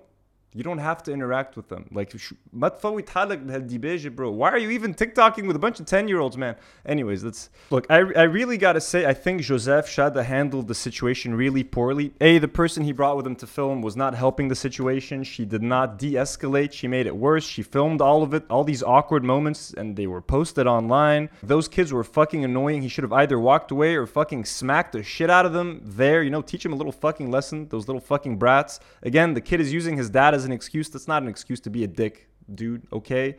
you 0.56 0.62
don't 0.62 0.78
have 0.78 1.02
to 1.02 1.12
interact 1.12 1.54
with 1.54 1.68
them. 1.68 1.84
Like, 1.92 2.18
sh- 2.18 2.32
ما 2.50 2.68
تفوت 2.68 3.08
حالك 3.10 3.38
بهالديباجة, 3.38 4.16
bro. 4.16 4.30
Why 4.30 4.50
are 4.50 4.58
you 4.58 4.70
even 4.70 4.94
TikToking 4.94 5.46
with 5.46 5.54
a 5.54 5.58
bunch 5.58 5.80
of 5.80 5.84
10 5.84 6.08
year 6.08 6.18
olds, 6.18 6.38
man? 6.38 6.56
Anyways, 6.86 7.22
let's 7.22 7.50
look. 7.70 7.86
I, 7.90 7.96
I 7.96 8.22
really 8.22 8.56
gotta 8.56 8.80
say, 8.80 9.04
I 9.04 9.12
think 9.12 9.42
Joseph 9.42 9.86
Shada 9.86 10.24
handled 10.24 10.68
the 10.68 10.74
situation 10.74 11.34
really 11.34 11.62
poorly. 11.62 12.14
A, 12.22 12.38
the 12.38 12.48
person 12.48 12.84
he 12.84 12.92
brought 12.92 13.18
with 13.18 13.26
him 13.26 13.36
to 13.36 13.46
film 13.46 13.82
was 13.82 13.96
not 13.96 14.14
helping 14.14 14.48
the 14.48 14.54
situation. 14.54 15.24
She 15.24 15.44
did 15.44 15.62
not 15.62 15.98
de 15.98 16.12
escalate, 16.14 16.72
she 16.72 16.88
made 16.88 17.06
it 17.06 17.14
worse. 17.14 17.44
She 17.44 17.62
filmed 17.62 18.00
all 18.00 18.22
of 18.22 18.32
it, 18.32 18.44
all 18.48 18.64
these 18.64 18.82
awkward 18.82 19.24
moments, 19.24 19.74
and 19.76 19.94
they 19.94 20.06
were 20.06 20.22
posted 20.22 20.66
online. 20.66 21.28
Those 21.42 21.68
kids 21.68 21.92
were 21.92 22.04
fucking 22.04 22.46
annoying. 22.46 22.80
He 22.80 22.88
should 22.88 23.04
have 23.04 23.12
either 23.12 23.38
walked 23.38 23.72
away 23.72 23.94
or 23.94 24.06
fucking 24.06 24.46
smacked 24.46 24.92
the 24.92 25.02
shit 25.02 25.28
out 25.28 25.44
of 25.44 25.52
them 25.52 25.82
there, 25.84 26.22
you 26.22 26.30
know, 26.30 26.40
teach 26.40 26.64
him 26.64 26.72
a 26.72 26.76
little 26.76 26.92
fucking 26.92 27.30
lesson, 27.30 27.68
those 27.68 27.88
little 27.88 28.00
fucking 28.00 28.38
brats. 28.38 28.80
Again, 29.02 29.34
the 29.34 29.42
kid 29.42 29.60
is 29.60 29.70
using 29.70 29.98
his 29.98 30.08
dad 30.08 30.32
as 30.32 30.39
an 30.45 30.51
excuse. 30.51 30.89
That's 30.89 31.07
not 31.07 31.23
an 31.23 31.29
excuse 31.29 31.59
to 31.61 31.69
be 31.69 31.83
a 31.83 31.87
dick, 31.87 32.29
dude, 32.53 32.87
okay? 32.91 33.37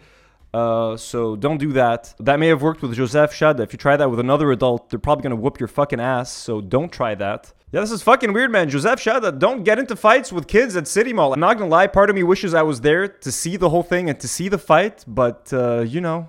Uh, 0.55 0.97
so 0.97 1.35
don't 1.35 1.59
do 1.59 1.73
that. 1.73 2.15
That 2.19 2.39
may 2.39 2.49
have 2.49 2.61
worked 2.61 2.83
with 2.83 2.95
Joseph 2.95 3.33
Shada. 3.33 3.61
If 3.61 3.73
you 3.73 3.79
try 3.79 3.97
that 3.97 4.11
with 4.11 4.21
another 4.21 4.53
adult, 4.53 4.91
they're 4.91 4.99
probably 4.99 5.23
gonna 5.23 5.37
whoop 5.37 5.59
your 5.59 5.69
fucking 5.69 6.01
ass. 6.01 6.31
So 6.31 6.61
don't 6.61 6.93
try 6.93 7.15
that. 7.15 7.53
Yeah, 7.73 7.81
this 7.81 7.91
is 7.91 8.03
fucking 8.03 8.35
weird, 8.35 8.51
man. 8.51 8.69
Joseph 8.69 9.01
Shada, 9.01 9.39
don't 9.39 9.65
get 9.65 9.79
into 9.79 9.97
fights 9.97 10.31
with 10.31 10.47
kids 10.47 10.77
at 10.77 10.87
City 10.87 11.15
Mall. 11.15 11.33
I'm 11.33 11.41
not 11.41 11.57
gonna 11.57 11.71
lie, 11.71 11.87
part 11.87 12.11
of 12.11 12.17
me 12.17 12.23
wishes 12.23 12.53
I 12.53 12.63
was 12.63 12.83
there 12.83 13.09
to 13.09 13.33
see 13.33 13.57
the 13.57 13.71
whole 13.71 13.83
thing 13.83 14.11
and 14.11 14.21
to 14.21 14.29
see 14.29 14.49
the 14.49 14.59
fight, 14.59 15.05
but 15.07 15.51
uh, 15.55 15.81
you 15.81 16.03
know, 16.03 16.29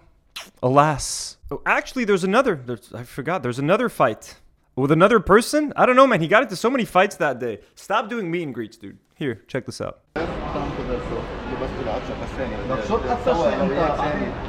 alas. 0.61 1.37
Oh, 1.51 1.61
actually, 1.65 2.05
there's 2.05 2.23
another. 2.23 2.55
There's, 2.65 2.93
I 2.93 3.03
forgot. 3.03 3.43
There's 3.43 3.59
another 3.59 3.89
fight 3.89 4.35
with 4.76 4.92
another 4.92 5.20
person. 5.20 5.72
I 5.76 5.86
don't 5.86 5.96
know, 5.96 6.06
man. 6.06 6.20
He 6.20 6.28
got 6.28 6.42
into 6.42 6.56
so 6.56 6.70
many 6.70 6.84
fights 6.84 7.16
that 7.16 7.38
day. 7.38 7.60
Stop 7.74 8.08
doing 8.08 8.30
meet 8.30 8.44
and 8.44 8.54
greets, 8.54 8.76
dude. 8.76 8.98
Here, 9.14 9.42
check 9.48 9.66
this 9.66 9.80
out. 9.80 10.00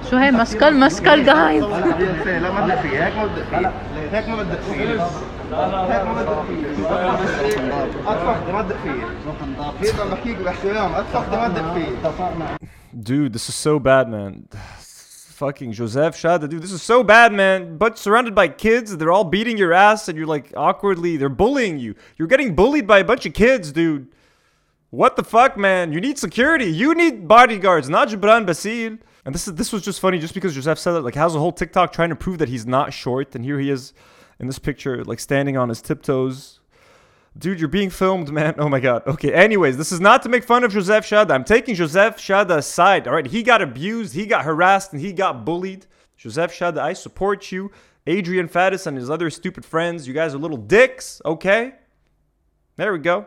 شو 0.10 0.17
هي 0.17 0.32
مسكال 0.32 0.79
مسكال 0.79 1.25
جايز 1.25 1.63
لا 1.63 2.51
ما 2.51 2.65
بدق 2.65 2.82
فيه 2.82 3.05
هيك 3.05 3.15
ما 3.17 3.25
بدق 3.25 3.49
فيه 3.49 3.71
هيك 4.12 4.27
ما 4.29 4.36
بدق 4.36 4.62
فيه 4.62 5.01
هيك 5.93 6.08
ما 6.08 6.13
بدق 6.13 6.45
فيه 6.47 7.63
اطفخ 8.08 8.43
بدي 8.43 8.51
ما 8.51 8.62
بدق 8.62 8.75
فيه 8.84 8.91
هيك 9.82 9.99
عم 9.99 10.10
بحكيك 10.10 10.38
باحترام 10.38 10.91
اطفخ 10.91 11.27
بدي 11.27 11.38
ما 11.38 11.47
بدق 11.47 11.73
فيه 11.73 12.58
Dude, 12.91 13.34
this 13.34 13.47
is 13.49 13.55
so 13.55 13.77
bad, 13.79 14.10
man. 14.10 14.47
Fucking 15.35 15.73
Joseph 15.73 16.14
Shada, 16.14 16.49
dude, 16.49 16.62
this 16.62 16.70
is 16.70 16.81
so 16.81 17.03
bad, 17.03 17.33
man. 17.33 17.77
But 17.77 17.99
surrounded 17.99 18.37
by 18.37 18.47
kids, 18.47 18.97
they're 18.97 19.11
all 19.11 19.25
beating 19.25 19.59
your 19.59 19.73
ass, 19.73 20.09
and 20.09 20.16
you're 20.16 20.29
like 20.29 20.53
awkwardly, 20.57 21.16
they're 21.16 21.29
bullying 21.29 21.77
you. 21.77 21.97
You're 22.16 22.29
getting 22.29 22.55
bullied 22.55 22.87
by 22.87 23.01
a 23.01 23.05
bunch 23.05 23.27
of 23.27 23.33
kids, 23.33 23.73
dude. 23.73 24.07
What 24.90 25.16
the 25.16 25.25
fuck, 25.25 25.57
man? 25.57 25.92
You 25.92 26.01
need 26.01 26.20
security. 26.20 26.66
You 26.66 26.94
need 26.94 27.27
bodyguards, 27.27 27.88
not 27.88 28.11
Gebran 28.11 28.47
Bassil. 28.47 29.01
And 29.25 29.35
this 29.35 29.49
is 29.49 29.55
this 29.57 29.73
was 29.73 29.83
just 29.83 29.99
funny, 29.99 30.20
just 30.20 30.35
because 30.35 30.55
Joseph 30.55 30.79
said 30.79 30.92
that. 30.92 31.01
Like, 31.01 31.16
how's 31.16 31.35
a 31.35 31.40
whole 31.40 31.51
TikTok 31.51 31.92
trying 31.92 32.11
to 32.11 32.16
prove 32.16 32.38
that 32.38 32.49
he's 32.49 32.64
not 32.64 32.92
short, 32.92 33.35
and 33.35 33.44
here 33.44 33.59
he 33.59 33.70
is 33.70 33.92
in 34.38 34.47
this 34.47 34.61
picture, 34.61 35.03
like 35.03 35.18
standing 35.18 35.57
on 35.57 35.68
his 35.68 35.83
tiptoes. 35.83 36.61
Dude, 37.37 37.59
you're 37.59 37.68
being 37.68 37.90
filmed, 37.90 38.33
man. 38.33 38.55
Oh 38.59 38.68
my 38.68 38.81
god. 38.81 39.03
Okay, 39.07 39.33
anyways, 39.33 39.77
this 39.77 39.90
is 39.90 40.01
not 40.01 40.23
to 40.23 40.29
make 40.29 40.44
fun 40.44 40.62
of 40.64 40.73
Joseph 40.73 41.05
Shada. 41.05 41.33
I'm 41.33 41.44
taking 41.44 41.75
Joseph 41.75 42.16
Shada's 42.16 42.66
side. 42.66 43.09
All 43.09 43.14
right, 43.14 43.27
he 43.27 43.42
got 43.42 43.61
abused, 43.61 44.14
he 44.14 44.27
got 44.27 44.44
harassed, 44.44 44.92
and 44.92 45.01
he 45.01 45.12
got 45.12 45.44
bullied. 45.44 45.87
Joseph 46.16 46.53
Shada, 46.53 46.79
I 46.79 46.92
support 46.92 47.51
you. 47.51 47.70
Adrian 48.07 48.49
Faddis 48.49 48.87
and 48.87 48.97
his 48.97 49.11
other 49.11 49.31
stupid 49.31 49.64
friends, 49.64 50.07
you 50.07 50.14
guys 50.14 50.35
are 50.35 50.38
little 50.38 50.59
dicks, 50.59 51.20
okay? 51.25 51.75
There 52.77 52.92
we 52.92 52.99
go. 52.99 53.27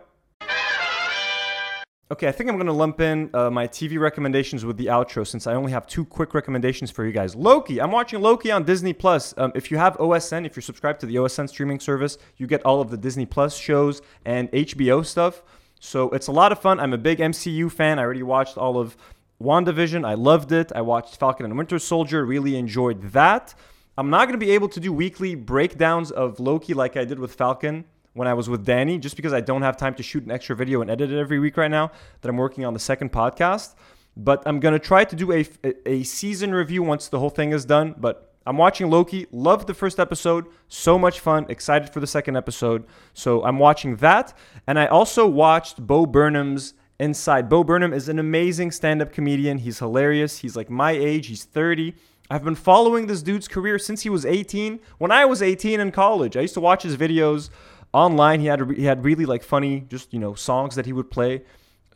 Okay, 2.10 2.30
I 2.30 2.32
think 2.32 2.50
I'm 2.50 2.56
going 2.56 2.68
to 2.68 2.74
lump 2.74 3.02
in 3.02 3.30
uh, 3.34 3.50
my 3.50 3.68
TV 3.68 4.00
recommendations 4.00 4.64
with 4.64 4.78
the 4.78 4.86
outro 4.86 5.28
since 5.28 5.46
I 5.46 5.56
only 5.56 5.74
have 5.74 5.86
two 5.86 6.06
quick 6.06 6.34
recommendations 6.34 6.90
for 6.90 7.06
you 7.06 7.12
guys. 7.12 7.36
Loki, 7.36 7.82
I'm 7.82 7.92
watching 7.92 8.22
Loki 8.22 8.50
on 8.50 8.64
Disney 8.64 8.94
Plus. 8.94 9.34
Um, 9.36 9.52
if 9.56 9.70
you 9.70 9.78
have 9.78 9.98
OSN, 9.98 10.46
if 10.46 10.56
you're 10.56 10.62
subscribed 10.62 11.02
to 11.02 11.06
the 11.06 11.16
OSN 11.16 11.50
streaming 11.50 11.82
service, 11.82 12.18
you 12.38 12.48
get 12.48 12.64
all 12.64 12.80
of 12.80 12.92
the 12.92 12.96
Disney 12.96 13.26
Plus 13.26 13.58
shows 13.58 14.02
and 14.24 14.50
HBO 14.54 15.06
stuff. 15.06 15.44
So 15.82 16.10
it's 16.12 16.28
a 16.28 16.32
lot 16.32 16.54
of 16.54 16.62
fun. 16.62 16.80
I'm 16.80 16.94
a 16.94 16.98
big 16.98 17.20
MCU 17.20 17.70
fan. 17.70 18.00
I 18.00 18.04
already 18.04 18.24
watched 18.24 18.58
all 18.58 18.80
of 18.80 18.96
WandaVision. 19.44 20.08
I 20.08 20.14
loved 20.14 20.54
it. 20.54 20.72
I 20.74 20.80
watched 20.80 21.18
Falcon 21.18 21.46
and 21.46 21.58
Winter 21.58 21.78
Soldier. 21.78 22.26
Really 22.26 22.56
enjoyed 22.56 23.02
that. 23.12 23.54
I'm 23.98 24.10
not 24.10 24.30
going 24.30 24.40
to 24.40 24.46
be 24.46 24.52
able 24.52 24.70
to 24.70 24.80
do 24.80 24.94
weekly 24.94 25.36
breakdowns 25.36 26.12
of 26.12 26.40
Loki 26.40 26.74
like 26.74 26.96
I 26.96 27.04
did 27.04 27.20
with 27.20 27.36
Falcon 27.36 27.84
when 28.18 28.28
I 28.28 28.34
was 28.34 28.50
with 28.50 28.66
Danny, 28.66 28.98
just 28.98 29.16
because 29.16 29.32
I 29.32 29.42
don't 29.42 29.62
have 29.62 29.78
time 29.78 29.94
to 29.96 30.04
shoot 30.04 30.24
an 30.26 30.32
extra 30.32 30.56
video 30.56 30.82
and 30.82 30.90
edit 30.90 31.12
it 31.12 31.20
every 31.20 31.40
week 31.40 31.56
right 31.56 31.72
now 31.72 31.92
that 32.22 32.30
I'm 32.30 32.38
working 32.38 32.66
on 32.66 32.74
the 32.74 32.80
second 32.80 33.12
podcast. 33.12 33.76
But 34.16 34.42
I'm 34.46 34.60
gonna 34.60 34.80
try 34.80 35.06
to 35.06 35.16
do 35.16 35.32
a, 35.32 35.48
a 35.86 36.04
season 36.04 36.54
review 36.54 36.82
once 36.82 37.08
the 37.08 37.20
whole 37.20 37.30
thing 37.30 37.52
is 37.52 37.64
done. 37.64 37.94
But 37.98 38.34
I'm 38.48 38.58
watching 38.58 38.90
Loki. 38.90 39.28
Loved 39.32 39.68
the 39.68 39.74
first 39.74 40.00
episode. 40.00 40.46
So 40.68 40.98
much 40.98 41.20
fun. 41.20 41.46
Excited 41.50 41.90
for 41.90 42.00
the 42.00 42.08
second 42.08 42.36
episode. 42.36 42.86
So 43.14 43.44
I'm 43.44 43.60
watching 43.60 43.98
that. 43.98 44.34
And 44.66 44.80
I 44.80 44.88
also 44.88 45.28
watched 45.28 45.86
Bo 45.86 46.06
Burnham's 46.06 46.74
Inside. 47.00 47.48
Bo 47.48 47.64
Burnham 47.64 47.94
is 47.94 48.10
an 48.10 48.18
amazing 48.18 48.72
stand 48.72 49.04
up 49.04 49.12
comedian. 49.14 49.60
He's 49.60 49.78
hilarious. 49.78 50.40
He's 50.40 50.56
like 50.56 50.70
my 50.70 50.92
age. 50.92 51.28
He's 51.28 51.44
30. 51.44 51.94
I've 52.30 52.44
been 52.44 52.56
following 52.56 53.06
this 53.08 53.22
dude's 53.22 53.48
career 53.48 53.78
since 53.78 54.02
he 54.02 54.10
was 54.10 54.26
18. 54.26 54.80
When 54.98 55.12
I 55.12 55.26
was 55.26 55.42
18 55.42 55.80
in 55.80 55.92
college, 55.92 56.36
I 56.36 56.42
used 56.42 56.56
to 56.56 56.60
watch 56.60 56.84
his 56.84 56.98
videos 56.98 57.50
online. 57.94 58.40
He 58.40 58.48
had 58.48 58.72
he 58.72 58.86
had 58.86 59.04
really 59.04 59.26
like 59.26 59.44
funny, 59.44 59.82
just 59.82 60.14
you 60.14 60.20
know, 60.20 60.34
songs 60.36 60.76
that 60.76 60.86
he 60.86 60.94
would 60.94 61.10
play. 61.12 61.44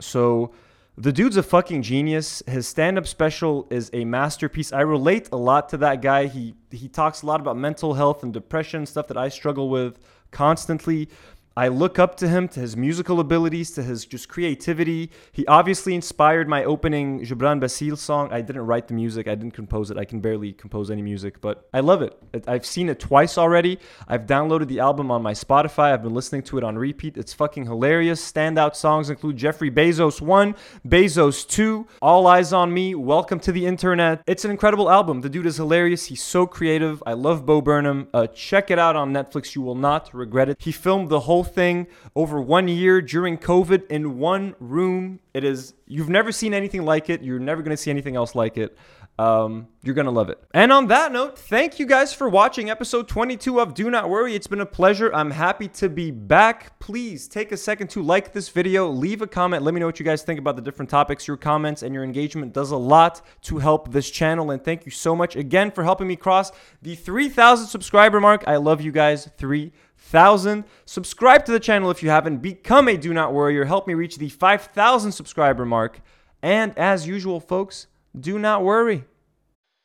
So 0.00 0.52
the 0.96 1.12
dude's 1.12 1.36
a 1.36 1.42
fucking 1.42 1.82
genius. 1.82 2.42
His 2.46 2.68
stand-up 2.68 3.06
special 3.06 3.66
is 3.70 3.88
a 3.92 4.04
masterpiece. 4.04 4.72
I 4.72 4.82
relate 4.82 5.28
a 5.32 5.36
lot 5.36 5.68
to 5.70 5.76
that 5.78 6.02
guy. 6.02 6.26
He 6.26 6.54
he 6.70 6.88
talks 6.88 7.22
a 7.22 7.26
lot 7.26 7.40
about 7.40 7.56
mental 7.56 7.94
health 7.94 8.22
and 8.22 8.32
depression, 8.32 8.86
stuff 8.86 9.08
that 9.08 9.16
I 9.16 9.28
struggle 9.28 9.70
with 9.70 9.98
constantly. 10.30 11.08
I 11.54 11.68
look 11.68 11.98
up 11.98 12.16
to 12.16 12.28
him, 12.28 12.48
to 12.48 12.60
his 12.60 12.78
musical 12.78 13.20
abilities, 13.20 13.72
to 13.72 13.82
his 13.82 14.06
just 14.06 14.28
creativity. 14.30 15.10
He 15.32 15.46
obviously 15.46 15.94
inspired 15.94 16.48
my 16.48 16.64
opening 16.64 17.20
Gebran 17.20 17.60
Bassil 17.60 17.98
song. 17.98 18.32
I 18.32 18.40
didn't 18.40 18.62
write 18.62 18.88
the 18.88 18.94
music, 18.94 19.28
I 19.28 19.34
didn't 19.34 19.52
compose 19.52 19.90
it. 19.90 19.98
I 19.98 20.06
can 20.06 20.20
barely 20.20 20.54
compose 20.54 20.90
any 20.90 21.02
music, 21.02 21.42
but 21.42 21.68
I 21.74 21.80
love 21.80 22.00
it. 22.00 22.16
I've 22.46 22.64
seen 22.64 22.88
it 22.88 22.98
twice 22.98 23.36
already. 23.36 23.78
I've 24.08 24.24
downloaded 24.24 24.68
the 24.68 24.80
album 24.80 25.10
on 25.10 25.22
my 25.22 25.32
Spotify. 25.32 25.92
I've 25.92 26.02
been 26.02 26.14
listening 26.14 26.42
to 26.44 26.56
it 26.56 26.64
on 26.64 26.78
repeat. 26.78 27.18
It's 27.18 27.34
fucking 27.34 27.66
hilarious. 27.66 28.32
Standout 28.32 28.74
songs 28.74 29.10
include 29.10 29.36
Jeffrey 29.36 29.70
Bezos 29.70 30.22
1, 30.22 30.54
Bezos 30.88 31.46
2, 31.46 31.86
All 32.00 32.26
Eyes 32.26 32.54
on 32.54 32.72
Me, 32.72 32.94
Welcome 32.94 33.40
to 33.40 33.52
the 33.52 33.66
Internet. 33.66 34.22
It's 34.26 34.46
an 34.46 34.50
incredible 34.50 34.90
album. 34.90 35.20
The 35.20 35.28
dude 35.28 35.46
is 35.46 35.58
hilarious. 35.58 36.06
He's 36.06 36.22
so 36.22 36.46
creative. 36.46 37.02
I 37.04 37.12
love 37.12 37.44
Bo 37.44 37.60
Burnham. 37.60 38.08
Uh, 38.14 38.26
check 38.28 38.70
it 38.70 38.78
out 38.78 38.96
on 38.96 39.12
Netflix. 39.12 39.54
You 39.54 39.60
will 39.60 39.74
not 39.74 40.12
regret 40.14 40.48
it. 40.48 40.56
He 40.58 40.72
filmed 40.72 41.10
the 41.10 41.20
whole 41.20 41.41
thing 41.42 41.86
over 42.14 42.40
one 42.40 42.68
year 42.68 43.00
during 43.00 43.38
COVID 43.38 43.86
in 43.88 44.18
one 44.18 44.54
room. 44.60 45.20
It 45.34 45.44
is, 45.44 45.74
you've 45.86 46.08
never 46.08 46.32
seen 46.32 46.54
anything 46.54 46.84
like 46.84 47.10
it. 47.10 47.22
You're 47.22 47.38
never 47.38 47.62
going 47.62 47.76
to 47.76 47.82
see 47.82 47.90
anything 47.90 48.16
else 48.16 48.34
like 48.34 48.56
it. 48.56 48.76
Um, 49.18 49.68
you're 49.82 49.94
going 49.94 50.06
to 50.06 50.10
love 50.10 50.30
it. 50.30 50.42
And 50.54 50.72
on 50.72 50.86
that 50.88 51.12
note, 51.12 51.38
thank 51.38 51.78
you 51.78 51.86
guys 51.86 52.14
for 52.14 52.28
watching 52.28 52.70
episode 52.70 53.08
22 53.08 53.60
of 53.60 53.74
Do 53.74 53.90
Not 53.90 54.08
Worry. 54.08 54.34
It's 54.34 54.46
been 54.46 54.62
a 54.62 54.66
pleasure. 54.66 55.14
I'm 55.14 55.30
happy 55.30 55.68
to 55.68 55.90
be 55.90 56.10
back. 56.10 56.78
Please 56.80 57.28
take 57.28 57.52
a 57.52 57.56
second 57.56 57.88
to 57.90 58.02
like 58.02 58.32
this 58.32 58.48
video, 58.48 58.88
leave 58.88 59.20
a 59.20 59.26
comment. 59.26 59.64
Let 59.64 59.74
me 59.74 59.80
know 59.80 59.86
what 59.86 60.00
you 60.00 60.04
guys 60.04 60.22
think 60.22 60.38
about 60.38 60.56
the 60.56 60.62
different 60.62 60.90
topics. 60.90 61.28
Your 61.28 61.36
comments 61.36 61.82
and 61.82 61.94
your 61.94 62.04
engagement 62.04 62.54
does 62.54 62.70
a 62.70 62.76
lot 62.76 63.20
to 63.42 63.58
help 63.58 63.92
this 63.92 64.10
channel. 64.10 64.50
And 64.50 64.64
thank 64.64 64.86
you 64.86 64.90
so 64.90 65.14
much 65.14 65.36
again 65.36 65.70
for 65.70 65.84
helping 65.84 66.08
me 66.08 66.16
cross 66.16 66.50
the 66.80 66.94
3,000 66.94 67.66
subscriber 67.66 68.18
mark. 68.18 68.44
I 68.46 68.56
love 68.56 68.80
you 68.80 68.92
guys. 68.92 69.28
3,000 69.36 69.72
thousand. 70.02 70.64
Subscribe 70.84 71.44
to 71.46 71.52
the 71.52 71.60
channel 71.60 71.90
if 71.90 72.02
you 72.02 72.10
haven't. 72.10 72.38
Become 72.38 72.88
a 72.88 72.96
Do 72.96 73.12
Not 73.14 73.32
Warrior. 73.32 73.64
Help 73.64 73.86
me 73.86 73.94
reach 73.94 74.18
the 74.18 74.28
5,000 74.28 75.12
subscriber 75.12 75.64
mark. 75.64 76.00
And 76.42 76.76
as 76.76 77.06
usual, 77.06 77.40
folks, 77.40 77.86
do 78.18 78.38
not 78.38 78.62
worry. 78.62 79.04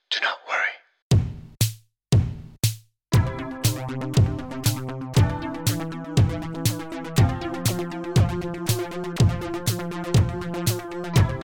Do 0.10 0.20
not 0.22 0.38
worry. 0.50 0.67